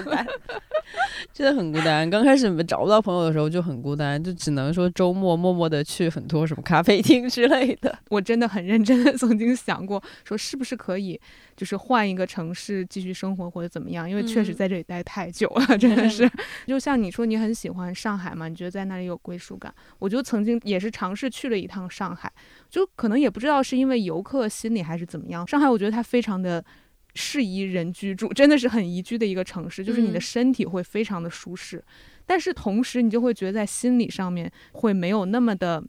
[1.34, 2.10] 真的很孤单。
[2.10, 7.98] 刚开始找不到朋友的时候就很孤单，就只能说周末默默的去很多什么咖啡厅之类的。
[8.10, 11.20] 我真的很认真的曾经想过，说是不是可以，
[11.56, 14.10] 就是换一个城市继续生活或者怎么样？
[14.10, 16.30] 因为确实在这里待太久了，真的是。
[16.66, 18.48] 就像你说，你很喜欢上海嘛？
[18.48, 19.74] 你觉得在那里有归属感？
[20.00, 22.32] 我就曾经也是尝试去了一趟上海，
[22.70, 23.98] 就可能也不知道是因为。
[24.08, 25.46] 游客心理还是怎么样？
[25.46, 26.64] 上海我觉得它非常的
[27.16, 31.84] 适宜人居住，真的是很宜居的一个城市，就是你的身体会非常的舒适，
[32.26, 35.84] 但是同时你就会觉得在心理上面会没有那么的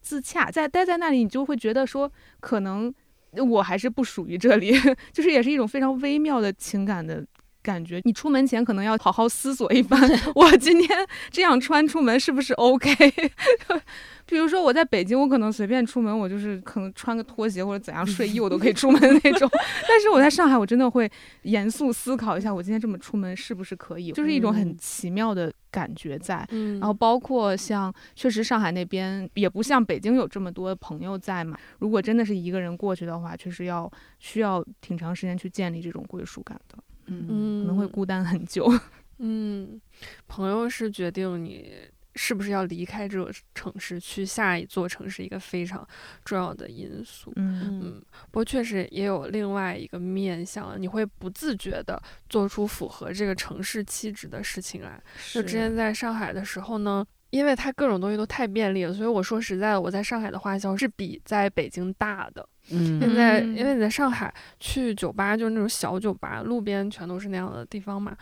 [0.00, 2.92] 自洽，在待在那里你就会觉得说可能
[3.32, 4.72] 我还是不属于这里，
[5.12, 7.24] 就是也是一种非常微妙的情感的。
[7.62, 9.98] 感觉你出门前可能要好好思索一番，
[10.36, 10.98] 我今天
[11.30, 12.92] 这样穿出门是不是 OK？
[14.34, 19.48] 比如说我在北京，我可能随便出门，我就是可能穿个拖鞋或者怎样 睡衣，我都可以出门那种。
[19.88, 21.08] 但是我在上海，我真的会
[21.42, 24.10] 严肃思考一下，我今天这么出门是不是可以？
[24.10, 26.44] 就是一种很奇妙的感觉在。
[26.50, 31.56] 然后包括像，确实上海那边也不像北京有这么多朋友在嘛。
[31.78, 36.76] 如果真的是一个人过去的话，确实要需要挺长时间去建立这种归属感的。
[37.06, 38.68] 嗯，可能会孤单很久。
[39.18, 39.80] 嗯，
[40.26, 41.70] 朋友是决定你
[42.14, 45.86] 是不是要离开这座城市去下一座城市一个非常
[46.24, 47.32] 重要的因素。
[47.36, 55.02] 嗯嗯，不过确实也有另外一个面向，你会不自觉的做出符合这个城市气质的事情来。
[55.32, 62.48] 就之前在上海的时候呢，因为它各种东西都太便利了，所以我说实在的，我在上海的花销是比在北京大的。
[62.70, 68.16] 嗯，现在因为你在上海去酒吧，就是那种小酒吧，路边全都是那样的地方嘛，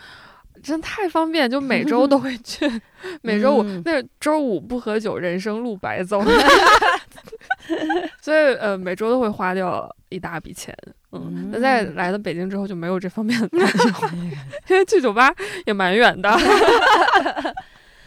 [0.63, 2.69] 真太方便，就每周都会去。
[3.23, 6.23] 每周五那周五不喝酒，人生路白走。
[8.21, 10.77] 所以呃，每周都会花掉一大笔钱。
[11.13, 14.33] 嗯，那在来了北京之后就没有这方面的 担心，
[14.69, 15.33] 因为去酒吧
[15.67, 16.31] 也蛮远的。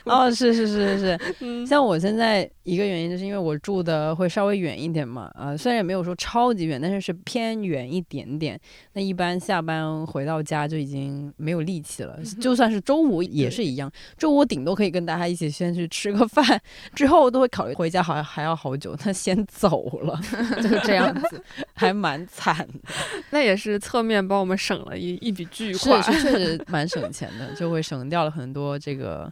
[0.06, 8.60] 哦，是是是是是， 像我现在一个原因就是因为我住的会稍微远一点嘛，啊，虽然也没有说超级远，但是是偏远一点点。
[8.94, 16.60] 那一般下班回到家就已经没有力气了，就算是周五也是一样，周五顶多可以跟大家一起先去吃个饭，
[16.94, 20.20] 之后都会考虑回家好像还要好久，那先走了，
[20.62, 22.74] 就这样子， 还蛮惨的。
[23.32, 29.32] 那也是侧面帮我们省了一一笔巨款，是确实蛮省钱的，就会省掉了很多这个。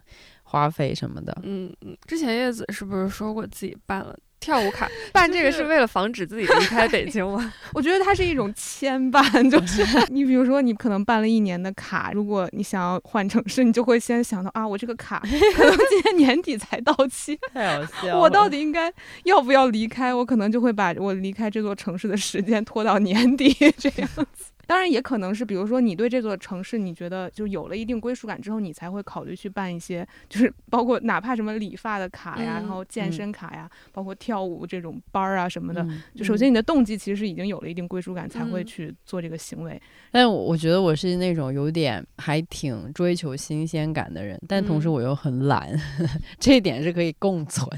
[0.54, 4.88] 花费什么的，嗯嗯，之前叶子是不是说过自己办了跳舞卡？
[5.12, 7.52] 办这个是为了防止自己离开北京吗？
[7.74, 15.18] 我觉得它是一种牵绊，就 是你比如说你可能办了一年的卡，如果你想要换城市，你就会先想到啊，我这个卡
[15.56, 18.92] 可能今年年底才到期，太好笑，我到底应该
[19.24, 20.14] 要不要离开？
[20.14, 24.53] 我可能就会把我离开这座城市的时间拖到年底这样子。
[24.66, 35.86] 当然也可能是，比如说你对这座城市，你觉得就有了一定归属感之后，你才会考虑去办一些，就是 包括哪怕什么理发的卡呀，然后健身卡呀，包括跳舞这种班儿啊什么的。
[36.14, 39.80] 就首先你的动机其实已经有了一定归属感，才会去做这个行为。
[40.10, 45.72] 但我觉得我是那种有点还挺追求新鲜感的人，但同时我又很懒，
[46.38, 47.68] 这一点是可以共存，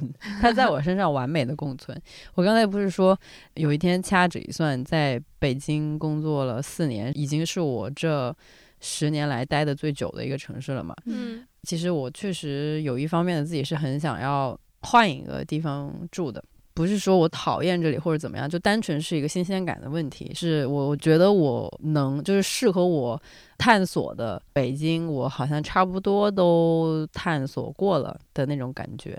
[0.41, 2.01] 它在我身上完美的共存。
[2.35, 3.19] 我刚才不是说
[3.55, 5.23] 有一天掐指一算，在。
[5.39, 8.35] 北京工作了四年，已经是我这
[8.81, 10.95] 十年来待的最久的一个城市了嘛。
[11.05, 16.43] 嗯，其实我确实有一方面的自己是很想要换一个地方住的，
[16.75, 20.31] 不是说我讨厌这里或者怎么样，就单纯是一个新鲜感的问题。
[20.35, 23.21] 是我觉得我能就是适合我
[23.59, 29.19] 探索的北京，我好像差不多都探索过了的那种感觉，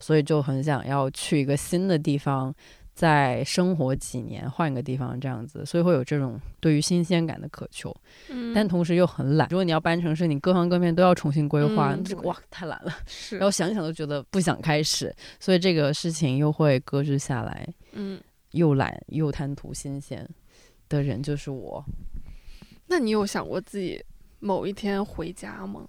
[0.00, 2.54] 所以就很想要去一个新的地方。
[2.98, 7.94] 再生活几年，换个地方这样子，所以会有这种对于新鲜感的渴求，
[8.28, 9.46] 嗯，但同时又很懒。
[9.52, 13.36] 如果你要搬城市，你各方各面都要重新规划，这个哇太懒了，是。
[13.36, 17.68] 然后想想都觉得不想开始，所以这个事情又会搁置下来。
[17.92, 20.28] 嗯，又懒又贪图新鲜
[20.88, 21.84] 的人就是我。
[22.88, 24.04] 那你有想过自己
[24.40, 25.86] 某一天回家吗？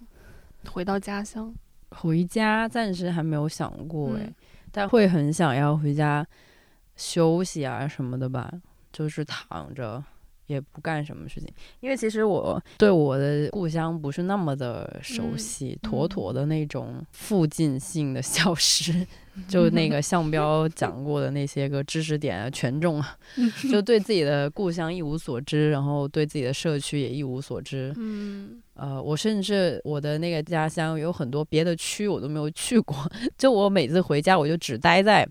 [0.70, 1.52] 回到家乡？
[1.88, 4.32] 回家暂时还没有想过哎，
[4.70, 6.24] 但会很想要回家。
[7.00, 8.52] 休息啊什么的吧，
[8.92, 10.04] 就是躺着
[10.46, 11.48] 也不干什么事情。
[11.80, 19.06] 因为其实我对我的故乡不是那么的熟悉，妥妥的那种附近性的消失。
[19.48, 23.16] 就那个 向标讲过的那些个知识点啊，权重啊，
[23.70, 27.90] 就对自己的故乡一无所知，然后对自己的社区也一无所知。
[27.96, 32.94] 嗯，呃，我甚至我的那个家乡有很多别的区我都没有去过，
[33.38, 35.26] 就我每次回家我就只待在。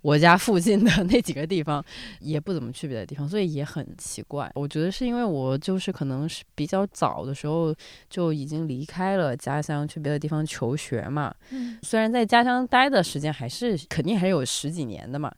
[0.00, 1.84] 我家附近的那几个地方
[2.20, 4.50] 也不怎么去别的地方，所以也很奇怪。
[4.54, 7.74] 我觉得是因为我就是可能是比较早的时候
[8.08, 11.34] 就已经离开了家乡，去别的地方求学嘛。
[11.50, 15.32] 嗯，虽然在家乡待的时间还是肯定还是有十几年的嘛，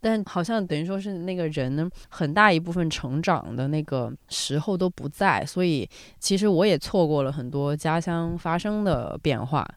[0.00, 5.86] 但好像等于说是那个人，很大一部分成长的那个时候都不在，所以
[6.18, 9.68] 其实我也错过了很多家乡发生的变化。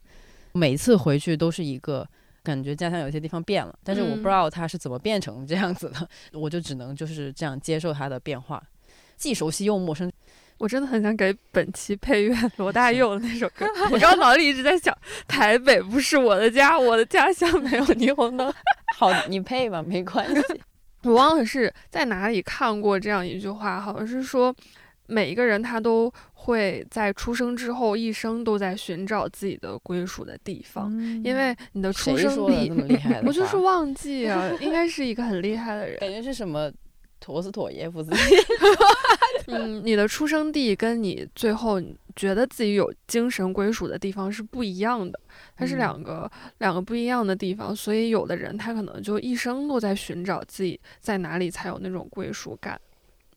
[0.54, 2.08] 每次回去都是一个。
[2.44, 8.62] 感觉家乡有些地方变了，但是我不知嗯道它是怎么变成这样子的， 我就只能就是这样接受它的变化，
[9.16, 10.12] 既熟悉又陌生。
[10.60, 13.66] 我真的很想给本期配乐罗大佑的那首歌。
[13.92, 14.96] 我刚刚脑子里一直在想，
[15.28, 18.54] 台北不是我的家，我的家乡没有霓虹灯。
[18.96, 20.62] 好，你配吧，没关系。
[21.04, 24.56] 我忘了是在哪里看过这样一句话，好像是说，
[25.08, 30.92] 每一个人他都会在出生之后一生都在寻找自己的归属的地方，
[31.24, 32.72] 因为你的出生地？
[33.26, 35.98] 我就是忘记啊，应该是一个很厉害的人。
[36.00, 36.72] 感觉是什么
[37.20, 38.18] 陀思妥耶夫斯基。
[39.48, 41.82] 嗯，你的出生地跟你最后
[42.16, 45.20] 觉得自己有精神归属的地方是不一样的，
[45.58, 47.76] 它是嗯两个、两个不一样的地方。
[47.76, 52.80] 所以有的人他可能就一生都在寻找自己在哪里才有那种归属感。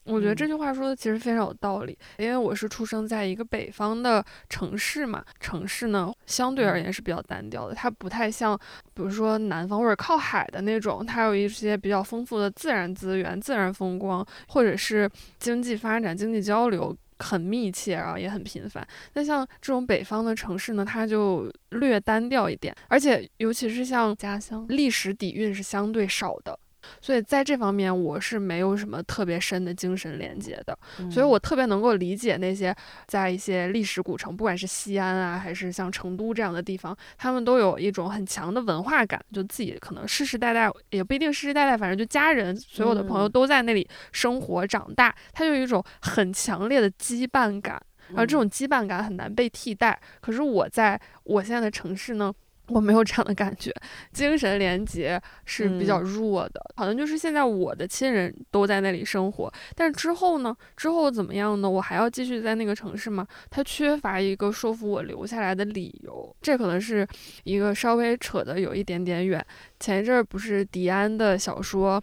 [0.06, 8.56] 我觉得嗯这句话说的其实非常有道理，因为我是出生在一个北方的城市嘛，城市呢相对而言是比较单调的，它不太像，
[8.94, 16.96] 比如说南方或者靠海的那种，它有一些比较丰富的自然资源、自然风光，或者是经济发展、经济交流。
[17.18, 18.86] 很密切，然后也很频繁。
[19.14, 26.58] 那像这种北方的城市呢，它就略单调一点，而且尤其是像家乡，历史底蕴是相对少的。
[27.00, 30.78] 所以在这方面，我是没有什么特别深的精神连接的，
[31.10, 32.74] 所以我特别能够理解那些
[33.06, 47.80] 在一些历史古城，不管是西安啊，还是像成都这样的地方，他们都有一种很强的文化感，就自己可能世世代代也不一定世世代代，反正就家人所有的朋友嗯都在那里生活长大，他就有一种很强烈的羁绊感。
[48.14, 50.00] 而这种羁绊感很难被替代。
[50.20, 52.32] 可是我在我现在的城市呢，
[52.68, 53.72] 我没有这样的感觉，
[54.12, 56.60] 精神连接是比较嗯弱的。
[56.74, 60.56] 好像就是现在我的亲人都在那里生活，但是之后呢？
[60.76, 61.68] 之后怎么样呢？
[61.70, 63.26] 我还要继续在那个城市吗？
[63.50, 66.34] 它缺乏一个说服我留下来的理由。
[66.42, 67.06] 这可能是
[67.44, 69.44] 一个稍微扯的有一点点远。
[69.78, 72.02] 前一阵儿不是迪安的小说。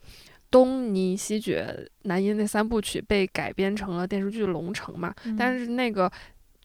[0.50, 6.08] 东尼西决南音那三部曲被改编成了电视剧《龙城》嘛，但是是那个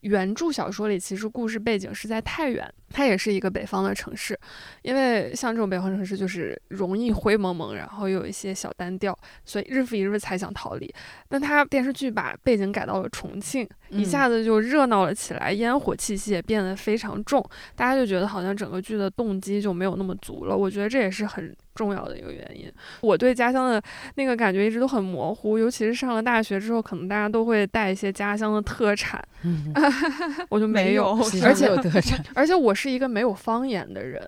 [0.01, 4.37] 原著小说里其实故事背景是在太原，它也是一个北方的城市。
[4.81, 10.93] 因为像这种北方城市就是容易灰蒙蒙，然后有一些小单调，所以日复一日才想逃离。
[11.27, 17.43] 但它电视剧把背景改到了重庆，一下子就热闹了起来，烟火气息也变得非常重，
[17.75, 20.55] 大家就觉得好像整个剧的动机就没有那么足了。
[20.55, 22.71] 我觉得这也是很重要的一个原因。
[23.01, 23.81] 我对家乡的
[24.15, 29.73] 那个感觉一直都很模糊，尤其是上了大学之后，可能大家都会带一些家乡的特产，嗯
[30.49, 31.19] 我就没有。
[31.23, 34.21] 其而且有特 产而且我是一个没有方言的人，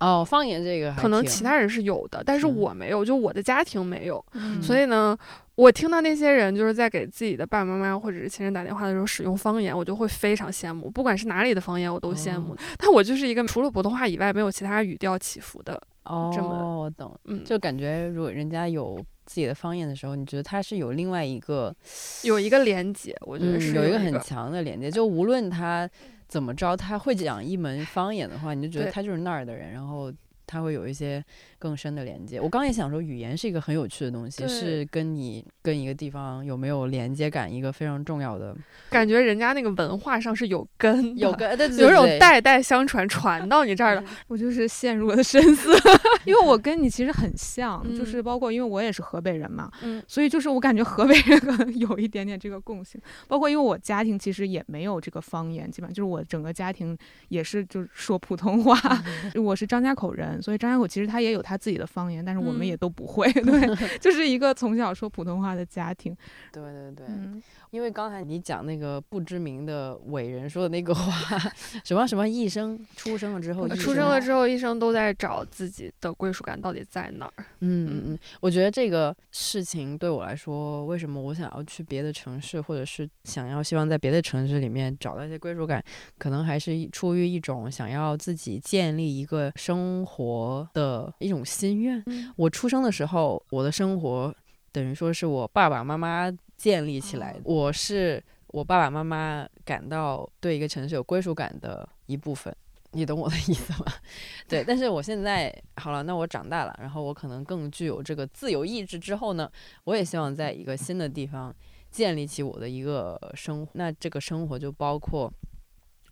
[0.00, 4.24] 哦，方言这个可能其他人是有的，但是是我没有，就我的家庭没有。
[4.34, 5.16] 嗯所以呢，
[5.56, 12.52] 我听到那些人就是在给自己的爸爸妈妈或者是亲人打电话的时候使用方言，我就会非常羡慕，不管是哪里的方言我都羡慕。
[12.52, 21.74] 哦 但我就是一个除了普通话以外没有其他语调起伏的，哦，这么我懂，嗯，就感觉如果人家有自己的方言的时候，你觉得他是有另外一个，
[22.24, 25.88] 有一个连接，我觉得嗯，是有一个一很强的连接，就无论他
[26.28, 30.12] 怎么着，他会讲一门方言的话，你就觉得他就是那儿的人，然后。
[30.48, 31.20] 他会有一些
[31.66, 32.40] 更深的连接。
[32.40, 38.56] 我刚也想说，语言是一个很有趣的东西，对是跟你跟一个地方有没有连接感一个非常重要的。
[38.88, 44.04] 感觉人家那个文化上是有根，有根对对有种代代相传传到你这儿的。
[44.28, 45.72] 我就是陷入了深思，
[46.24, 56.96] 因为我跟你其实很像，嗯就是包括因为我也是河北人嘛，嗯所以就是我感觉河北人可能有一点点这个共性，包括因为我家庭其实也没有这个方言，基本上就是我整个家庭
[57.28, 58.78] 也是就是说普通话，
[59.34, 62.66] 我是张家口人，所以张家口其实它也有他自己的方言，但是我们嗯。
[62.66, 66.14] 也都不会， 对， 就是一个从小说普通话的家庭，
[66.52, 71.38] 对对对，嗯，因为刚才你讲那个不知名的伟人说的那个话，
[71.84, 77.44] 什么什么一生出生了之后，出生了之后，一生都在找自己的归属感到底在哪儿。
[77.60, 85.82] 嗯嗯嗯，我觉得这个事情对我来说，为什么我想要去别的城市，或者是想要希望在别的城市里面找到一些归属感，
[86.18, 92.02] 可能还是出于一种想要自己建立一个生活的一种心愿。
[92.06, 94.34] 嗯我出生的时候，我的生活
[94.76, 102.54] 等于说是我爸爸妈妈建立起来的，我是我爸爸妈妈感到对一个城市有归属感的一部分。
[102.90, 103.90] 你懂我的意思吗？
[104.46, 109.50] 对，但是我现在好了，那我长大了，然后我可能更具有这个自由意志之后呢，
[109.84, 111.54] 我也希望在一个新的地方
[111.90, 113.72] 建立起我的一个生活。
[113.72, 115.32] 那这个生活就包括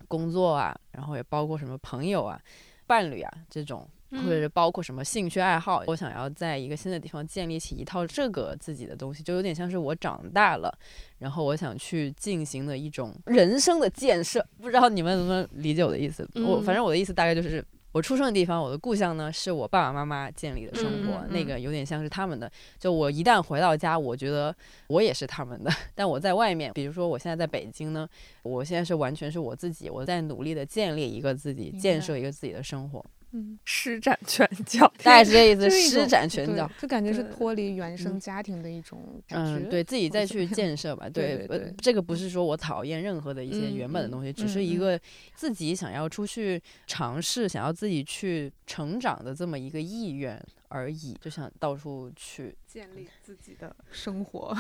[0.09, 2.41] 工作啊，然后也包括什么朋友啊、
[2.87, 3.87] 伴侣啊这种，
[4.23, 5.83] 或者是包括什么兴趣爱好。
[5.87, 10.73] 我想要在一个新的地方建立起一套这个自己的东西，就有点像是我长大了，
[11.19, 14.47] 然后我想去进行的一种人生的建设。
[14.61, 16.29] 不知道你们能不能理解我的意思？
[16.35, 17.65] 我嗯反正我的意思大概就是。
[17.95, 22.51] 我出生的地方，我的故乡呢，是我爸爸妈妈建立的生活，嗯嗯那个有点像是他们的。
[22.77, 24.53] 就我一旦回到家，我觉得
[24.89, 25.71] 我也是他们的。
[25.95, 28.09] 但我在外面，比如说我现在在北京呢，
[28.43, 33.07] 我现在是完全是我自己，我在努力的建立一个自己，建设一个自己的生活，
[33.37, 36.71] 嗯，施展拳脚， 大概是这意思，施展拳脚。
[36.81, 39.67] 就感觉是脱离原生嗯家庭的一种感觉。
[39.67, 41.07] 嗯，对自己再去建设吧。
[41.07, 44.99] 呃对这个不是说我讨厌任何的一些原本的东西，只是一个
[45.35, 52.55] 自己想要出去尝试、想要自己去成长的这么一个意愿而已，就想到处去。
[52.67, 54.57] 建立自己的生活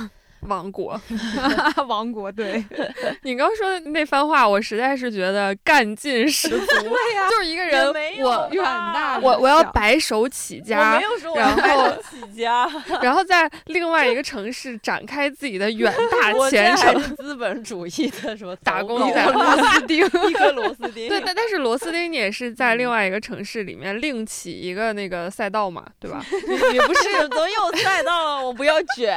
[0.49, 1.01] 王国。
[1.88, 2.30] 王国。
[2.32, 2.64] 对，
[3.22, 6.66] 你刚说的那番话，我实在是觉得干劲十足。
[6.66, 7.86] 对呀，就是一个人，
[8.22, 11.01] 我远大我我要白手起家，
[11.36, 12.68] 然后起家，
[13.03, 17.01] 然后在另外一个城市展开自己的远大前程。
[17.01, 21.09] 是资本主义的什么打工仔螺丝钉，一颗螺丝钉。
[21.09, 26.24] 对，但但是螺丝钉你也是在另外一个城市里面另起一个那个赛道嘛，对吧？
[26.72, 29.14] 你不是，总有赛道了，我不要卷。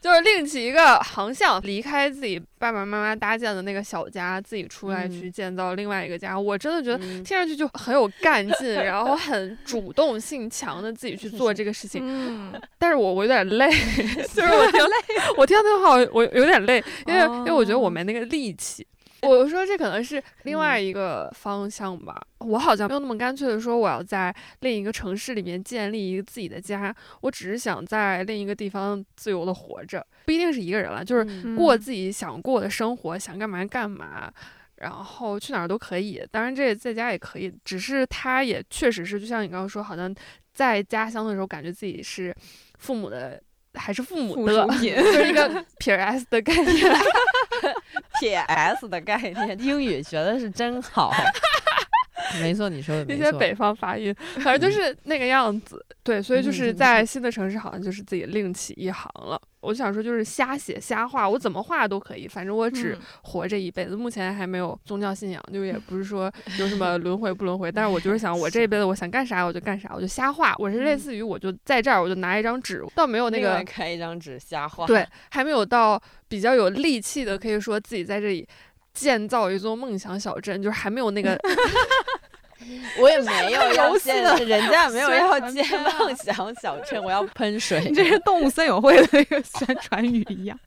[0.00, 6.38] 就是另起一个航向，离开自己爸爸妈妈搭建的那个小家，自己出来嗯去建造另外一个家。
[6.38, 12.02] 我真的觉得嗯听上去就很有干劲，然后很主动性强的自己去做这个事情。
[12.04, 13.70] 嗯，但是我我有点累，
[14.34, 14.80] 就是我听
[15.38, 18.86] 我听到那话我我有点累，因为、因为我觉得我没那个力气。
[19.22, 34.30] 我说这可能是另外一个方向吧，我好像没有那么干脆的说我要在另一个城市里面建立一个自己的家，我只是想在另一个地方自由的活着，不一定是一个人了，就是嗯过自己想过的生活，想干嘛干嘛。
[34.76, 40.14] 然后去哪儿都可以，当然这在家也可以，只是他也确实是，就像你刚刚说，好像
[40.52, 42.34] 在家乡的时候，感觉自己是
[42.78, 43.40] 父母的，
[43.72, 46.94] 还是父母的 就是一个撇 s 的概念。
[48.20, 51.10] 撇 s 的概念，英语学的是真好。
[52.40, 53.04] 没错，你说的。
[53.04, 55.84] 那些北方发音，反正就是那个样子。
[56.02, 59.40] 对，所以就嗯是在新的城市，好像就是自己另起一行了。
[59.60, 63.96] 我就想说，就是瞎写瞎画，我怎么画都可以，反正我只嗯活这一辈子。
[63.96, 70.54] 目前还没有宗教信仰，就也不是说 有什么轮回不轮回，但是我就是想，我这一辈子我想干啥我就干啥，我就瞎画。
[70.58, 74.86] 我是类似于我就在这儿，我就拿一张纸，倒没有那个开一张纸瞎画。
[74.86, 78.46] 对，还没有到比较有力气的，可以说自己在这里
[78.96, 81.38] 建造一座梦想小镇，就是还没有那个
[82.98, 87.84] 我也没有要 游戏建，的人家没有要建梦想小镇，我要喷水。
[87.86, 90.58] 你这是动物森友会的一个宣传语一样。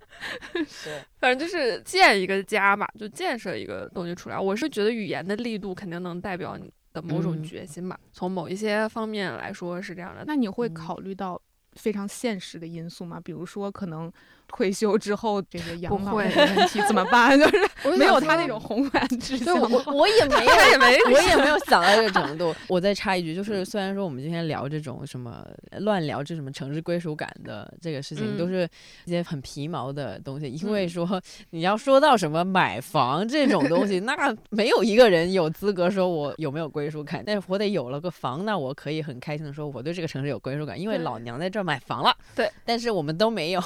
[0.68, 4.38] 是反正就是建一个家吧，就建设一个东西出来。
[4.38, 10.24] 我是觉得语言的力度肯定能代表你的某种嗯决心吧，从某一些方面来说是这样的。
[10.28, 11.42] 那你会嗯考虑到
[11.74, 13.20] 非常现实的因素吗？
[13.24, 14.12] 比如说，可能
[14.50, 16.30] 退休之后这个养老问
[16.68, 17.40] 题 怎么办？
[17.40, 19.84] 就是没有他那种宏观志对向我。
[19.94, 22.54] 我也没有，也没我也没有想到这个程度。
[22.68, 25.46] 我再插一句，就是虽然说我们今天聊这种什么
[25.80, 28.68] 乱聊这什么城市归属感的这个事情，嗯都是
[29.06, 30.50] 一些很皮毛的东西。
[30.50, 31.22] 因为嗯说
[31.52, 37.24] 你要说到什么买房这种东西， 那没有一个人有资格说我有没有归属感。
[37.26, 42.16] 但是我得有了个房，那我可以很开心的说我对这个城市有归属感，因为老娘在这儿买房了。
[42.36, 43.62] 对，但是我们都没有，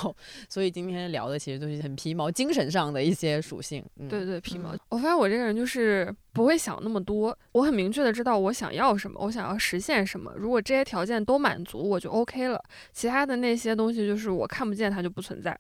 [0.50, 3.86] 所以今天聊的其实都是很皮毛、精神上的一些属性。
[4.00, 4.80] 嗯、对对皮毛嗯。
[4.90, 10.34] 我发现我这个人就是不会想那么多，我很明确的知道我想要什么，我想要实现什么。
[10.36, 12.62] 如果这些条件都满足，我就 OK 了。
[12.92, 15.58] 其他的那些东西就是我看不见，它就不存在。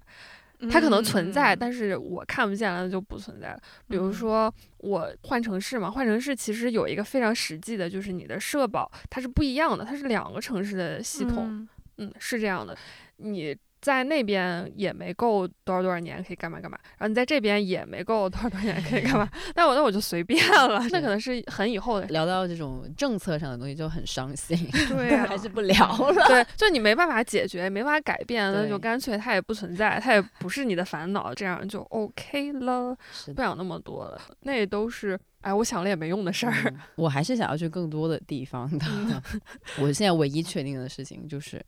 [0.71, 3.59] 它可能存在，嗯但是我看不见了，那就不存在了。
[3.87, 11.47] 比如嗯说我换城市嘛，换城市其实有一个非常实际的，就是你的社保它是不一样的，它是两个城市的系统。
[11.49, 12.75] 嗯嗯，是这样的，
[13.17, 22.07] 你在那边也没够多少多少年可以干嘛干嘛，然后你在这边也没够多少多少年可以干嘛， 那我那我就随便了，那可能是很以后的。
[22.07, 24.57] 聊到这种政策上的东西就很伤心，
[24.87, 26.27] 对 啊还是不聊了。
[26.27, 32.95] 对， 就你没办法解决，没办法改变，那就干脆它也不存在，它也不是你的烦恼，这样就 OK 了，
[33.35, 34.21] 不想那么多了。
[34.43, 36.53] 那都是哎，我想了也没用的事儿。
[36.67, 38.85] 嗯我还是想要去更多的地方的。
[39.79, 41.63] 我现在唯一确定的事情就是，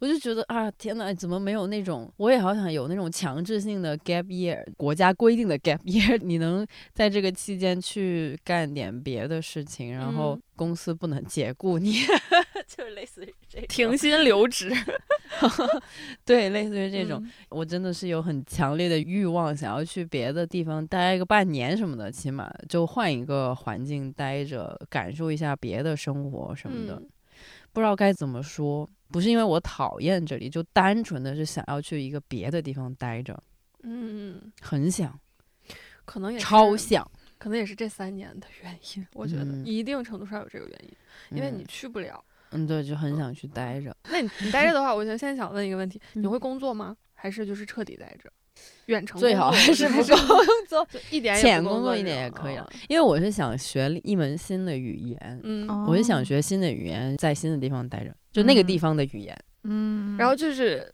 [0.00, 2.12] 我就觉得啊，天呐，怎么没有那种？
[2.16, 11.94] 我也好想有那种强制性的 gap year，国家规定的 gap year，你能在这个期间去干点别的事情，然后嗯公司不能解雇你，
[12.76, 14.70] 就是类似于这种停薪留职
[16.24, 17.20] 对，类似于这种。
[17.20, 26.94] 嗯我真的是有很强烈的欲望，想要去别的地方待个半年什么的，起码就换一个环境待着，感受一下别的生活什么的。
[26.94, 27.08] 嗯
[27.72, 33.40] 不知道该怎么说，不是因为我讨厌这里，就单纯的是想要去一个别的地方待着，
[33.84, 35.18] 嗯，很想，
[36.04, 37.08] 可能也超想。
[37.38, 39.06] 可能也是这三年的原因。
[39.14, 42.22] 我觉得嗯一定程度上有这个原因，因为你去不了。
[42.52, 43.94] 嗯，对，就很想去待着。
[44.10, 46.96] 那你你待着的话，我现在现在想问一个问题：你嗯会工作吗？
[47.14, 48.30] 还是就是彻底待着？
[48.86, 50.16] 远程最好还是不工
[50.68, 60.92] 作，一点浅工作 一点也可以因为我是想学一门新的语言，嗯，我是想哦学新的语言，在新的地方待着，就那个地嗯方的语言，嗯，然后就是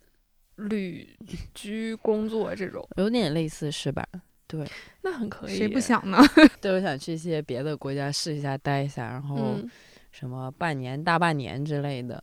[0.57, 1.09] 旅
[1.55, 4.07] 居工作这种，有点类似是吧？
[4.47, 4.65] 对
[5.03, 5.57] 那很可以。
[5.57, 5.81] 谁不？
[5.81, 6.19] 想呢？
[6.61, 9.69] 对，我想去一些别的国家试一下，待一下，然后嗯
[10.19, 12.23] 什么半年、大半年之类的。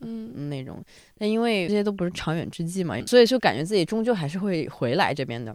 [0.50, 0.82] 那种，
[1.16, 5.54] 但因为这些都不是长远之计嘛，所以就感觉自己终究还是会回来这边的。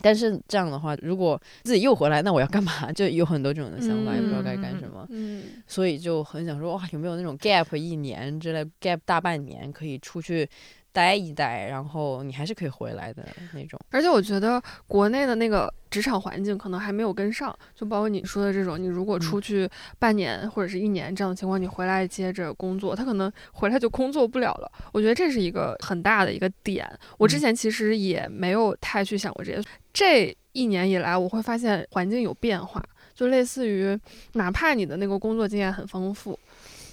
[0.00, 2.92] 但是这样的话，如果自己又回来，那我要干嘛？
[2.94, 5.04] 就有很多这种的想法，也不知道该干什么。
[5.10, 10.48] 嗯所以就很想说，哇，有没有那种 gap 一年之类，gap 大半年可以出去
[10.92, 13.78] 待一待，然后你还是可以回来的那种。
[13.90, 19.68] 而且我觉得国内的那个职场环境可能还没有跟上，就包括你说的这种，你如果嗯出去
[19.98, 24.70] 半年或者是一年这样的情况，你回来接着工作，他可能回来就工作不了了。
[24.92, 26.88] 我觉得这是一个很大的一个点。
[27.16, 29.62] 我之嗯前其实也没有太去想过这些，
[29.92, 32.82] 这一年以来我会发现环境有变化，
[33.14, 33.98] 就类似于
[34.32, 36.38] 哪怕你的那个工作经验很丰富，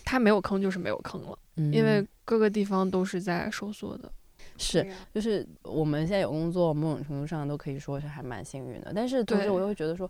[0.05, 4.09] 它没有坑就是没有坑了，嗯，因为各个地方都是在收缩的。
[4.57, 8.93] 是就是我们现在有工作，某种程度上都可以说是还蛮幸运的。
[8.95, 10.09] 但是同时我又会觉得说，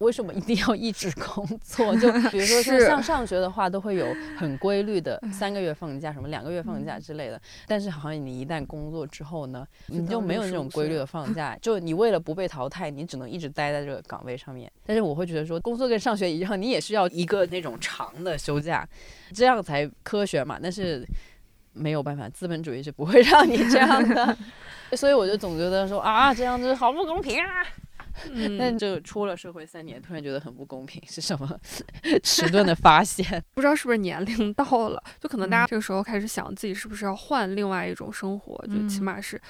[0.00, 1.94] 为什么一定要一直工作？
[2.00, 4.06] 就比如说像是像上学的话，都会有
[4.38, 7.40] 很规律的三个月放假，什么两个月放假之类的。
[7.66, 14.72] 但是好像你一旦工作之后呢，你就没有那种规律的放假， 就你为了不被淘汰，你只能一直待在这个岗位上面。
[14.86, 18.88] 但是我会觉得说，工作跟上学一样，你也是要一个那种长的休假，
[19.34, 20.58] 这样才科学嘛。
[20.62, 21.06] 但是
[21.74, 24.34] 没有办法，资本主义是不会让你这样的，
[24.96, 27.66] 所以我就总觉得说啊，这样子好不公平啊。
[28.58, 31.58] 但嗯，就出了社会三年，突然觉得很不公平，是什么
[32.22, 33.42] 迟钝的发现？
[33.54, 39.40] 不知道是不是年龄到了，就可能大家嗯这个时候开始想自己是不是要换另外一种生活，就起嗯码是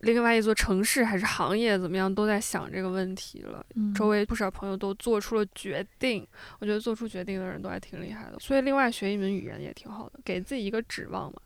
[0.00, 3.64] 另外一座城市还是行业怎么样，都在想这个问题了。
[3.74, 6.26] 嗯周围不少朋友都做出了决定，
[6.58, 8.38] 我觉得做出决定的人都还挺厉害的。
[8.38, 11.40] 所以另外学一门语言也挺好的，给自己一个指望嘛。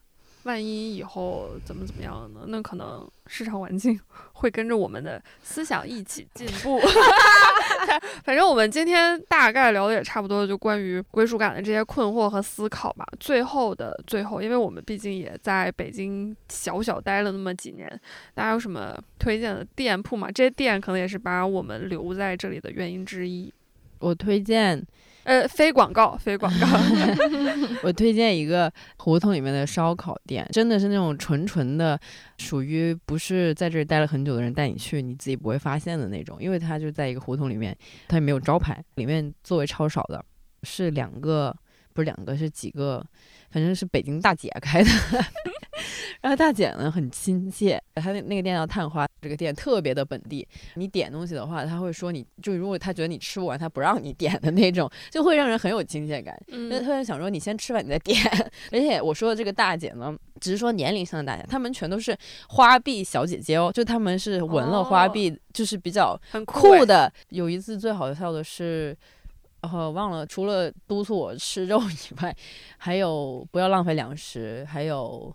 [0.45, 2.41] 万一以后怎么怎么样呢？
[2.47, 3.99] 那可能市场环境
[4.33, 6.81] 会跟着我们的思想一起进步。
[8.25, 13.05] 反正我们今天大概聊的也差不多，就关于归属感的这些困惑和思考吧。
[13.19, 17.89] 最后的最后，因为我们毕竟也在北京小小待了那么几年，
[18.35, 20.31] 大家有什么推荐的店铺吗？
[20.31, 23.53] 这些店可能也是把我们留在这里的原因之一。
[23.99, 24.83] 我推荐，
[25.25, 26.67] 呃，非广告，非广告。
[27.85, 31.99] 我推荐一个胡同里面的烧烤店，真的是那种纯纯的，
[32.39, 37.77] 属于不是在这里待了很久的人带你去，你自己不会发现的那种，因为它就在一个胡同里面，
[38.09, 40.25] 它也没有招牌，里面座位超少的，
[40.63, 41.55] 是两个，
[41.93, 43.05] 不是两个，是几个，
[43.51, 44.91] 反正是北京大姐开的。
[46.21, 50.47] 然后大姐呢很亲切，她那那个店叫探花，这个店特别的本地。
[50.75, 56.37] 你点东西的话，他会说你就如果他觉得你吃不完，他不让你点的那种，就会让人很有亲切感。
[56.47, 58.19] 就嗯特别想说你先吃完你再点。
[58.73, 62.17] 而且我说的这个大姐呢，只是说年龄上的大姐，她们全都是
[62.49, 67.13] 花臂小姐姐哦，就她们是纹了花臂，就是比较很酷酷的。
[67.31, 68.97] 有一次最好笑的是。
[69.63, 72.35] 呃，忘了，除了督促我吃肉以外，
[72.79, 75.31] 还有不要浪费粮食，还有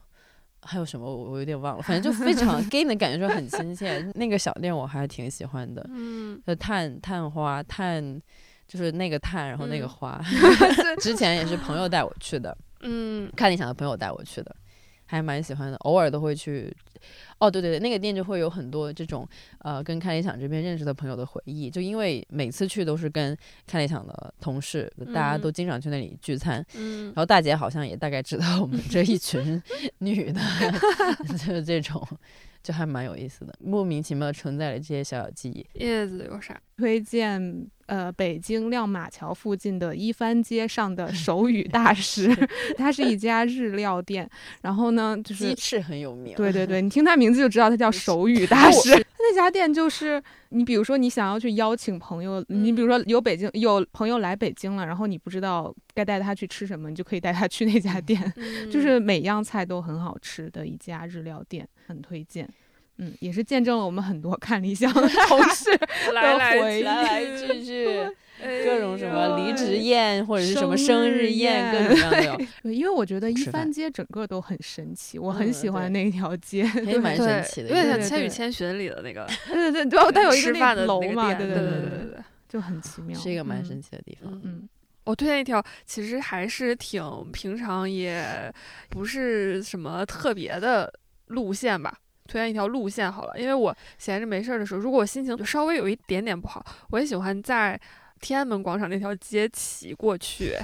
[0.66, 3.99] 还有什么我我有点忘了，反正就非常给你的感觉就很亲切。
[4.16, 8.22] 那个小店我还挺喜欢的，嗯，就，探探花探
[8.68, 10.22] 就是那个探，然后那个嗯花。
[10.99, 14.55] 之前也是朋友带我去的，嗯看理想的朋友带我去的，
[15.06, 16.76] 还蛮喜欢的，偶尔都会去。
[17.38, 19.28] 哦，对对对，那个店就会有很多这种
[19.60, 23.38] 呃跟看理想这边认识的朋友的回忆，就因为每次去都是跟
[23.68, 26.66] 看理想的同事，大家都嗯经常去那里聚餐。
[26.76, 29.62] 嗯然后大姐好像也大概知道我们这一群
[29.99, 30.41] 女的，
[31.28, 32.01] 就是这种，
[32.64, 35.66] 就还蛮有意思的，莫名其妙地承载了这些小小记忆。
[35.74, 36.60] 叶子有啥？
[36.78, 42.29] 推荐呃北京亮马桥附近的一番街上的 手语大师，
[42.77, 44.29] 他是一家日料店。
[44.61, 48.91] 然后呢，就是鸡翅很有名，对对对， 你听他名字就知道他叫手语 大师。
[48.95, 62.47] 他那家店就是你，比如说你想要去邀请朋友，你比如说有北京有朋友来北京了，然后你不知道该带他去吃什么，你就可以带他去那家店，嗯就是每样菜都很好吃的一家日料店，很推荐。
[62.98, 65.70] 嗯，也是见证了我们很多看理想的 同事
[66.14, 67.86] 来来回忆来来去去，
[68.64, 76.70] 各种什么离职哎宴或者是什么生生日日宴，各种各样的 因为我觉得一番街整个都很神奇，我很喜欢那条街。
[76.86, 77.70] 也 蛮神奇的。
[77.70, 82.24] 有点像《千与千寻》里的那个对对对，对，它有一个吃饭的那个楼嘛，对对对对对对对。
[82.48, 84.32] 就很奇妙，是一个蛮神奇的地方。
[84.46, 84.70] 嗯，
[85.04, 88.24] 我推荐一条，其实还是挺平常，也
[88.89, 90.93] 不是什么特别的
[91.28, 91.98] 路线吧。
[92.28, 97.80] 推荐一条路线好了，因为我闲着没事儿的时候，如果我心情就稍微有一点点不好，我也喜欢在
[98.19, 100.55] 天安门广场那条街骑过去，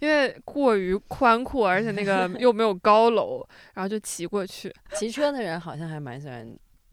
[0.00, 4.72] 因为过于宽阔，而且那个 又没有高楼，然后就骑过去。
[4.94, 6.46] 骑车的人好像还蛮喜欢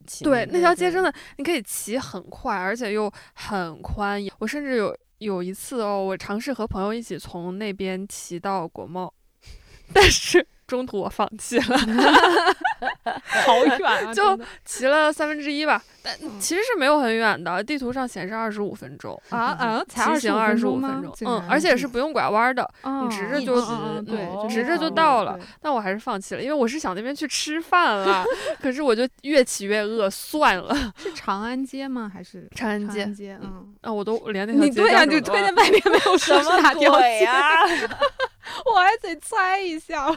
[0.08, 0.24] 骑。
[0.24, 4.20] 对，那条街真的你可以骑很快，而且又很宽。
[4.40, 9.14] 我甚至有有一次哦，我尝试和朋友一起从那边骑到国贸，
[9.94, 10.48] 但是。
[10.68, 11.66] 中途我放弃了，
[13.46, 14.14] 好远啊！
[14.14, 19.20] 就骑了三分之一吧，但其实是没有很远的，地图上显示二十五分钟。
[19.30, 22.68] 啊啊，骑行二十五分钟，嗯，而且是不用拐弯的，
[23.04, 23.62] 你直着就
[24.02, 25.38] 对，直着就到了。
[25.62, 28.26] 但我还是放弃了，因为我是想那边去吃饭了，
[28.62, 30.76] 可是我就越骑越饿，算了。
[30.98, 32.12] 是长安街吗？
[32.14, 32.48] 还是？
[32.56, 33.38] 长安街？
[33.42, 37.38] 嗯，啊，我都连那条街对呀，你推荐半天没有什么鬼呀？
[38.66, 40.08] 我还得猜一下，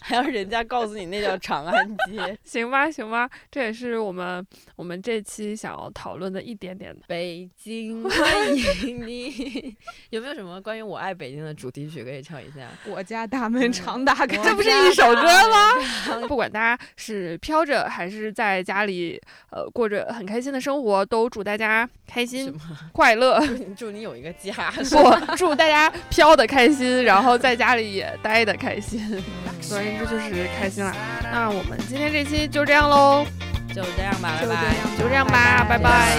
[0.00, 4.44] 还要人家告诉你那叫长安街， 行吧，行吧，这也是我们
[4.74, 6.96] 我们这期想要讨论的一点点。
[7.06, 9.76] 北京 欢迎你，
[10.10, 12.66] 有没有什么关于我爱北京的主题曲可以唱一下？
[12.86, 16.26] 我家大门常打开，这不是一首歌吗？
[16.26, 19.20] 不管大家是飘着还是在家里，
[19.50, 22.58] 呃，过着很开心的生活，都祝大家开心
[22.92, 23.38] 快乐，
[23.76, 24.70] 祝你有一个家。
[24.70, 27.66] 不，祝大家飘的开心，然后在家。
[27.66, 29.20] 家里也待的开心，
[29.60, 30.92] 总而言之就是开心了。
[31.22, 33.26] 那我们今天这期就这样喽，
[33.74, 36.16] 就这样吧，拜拜，就这样吧，拜拜。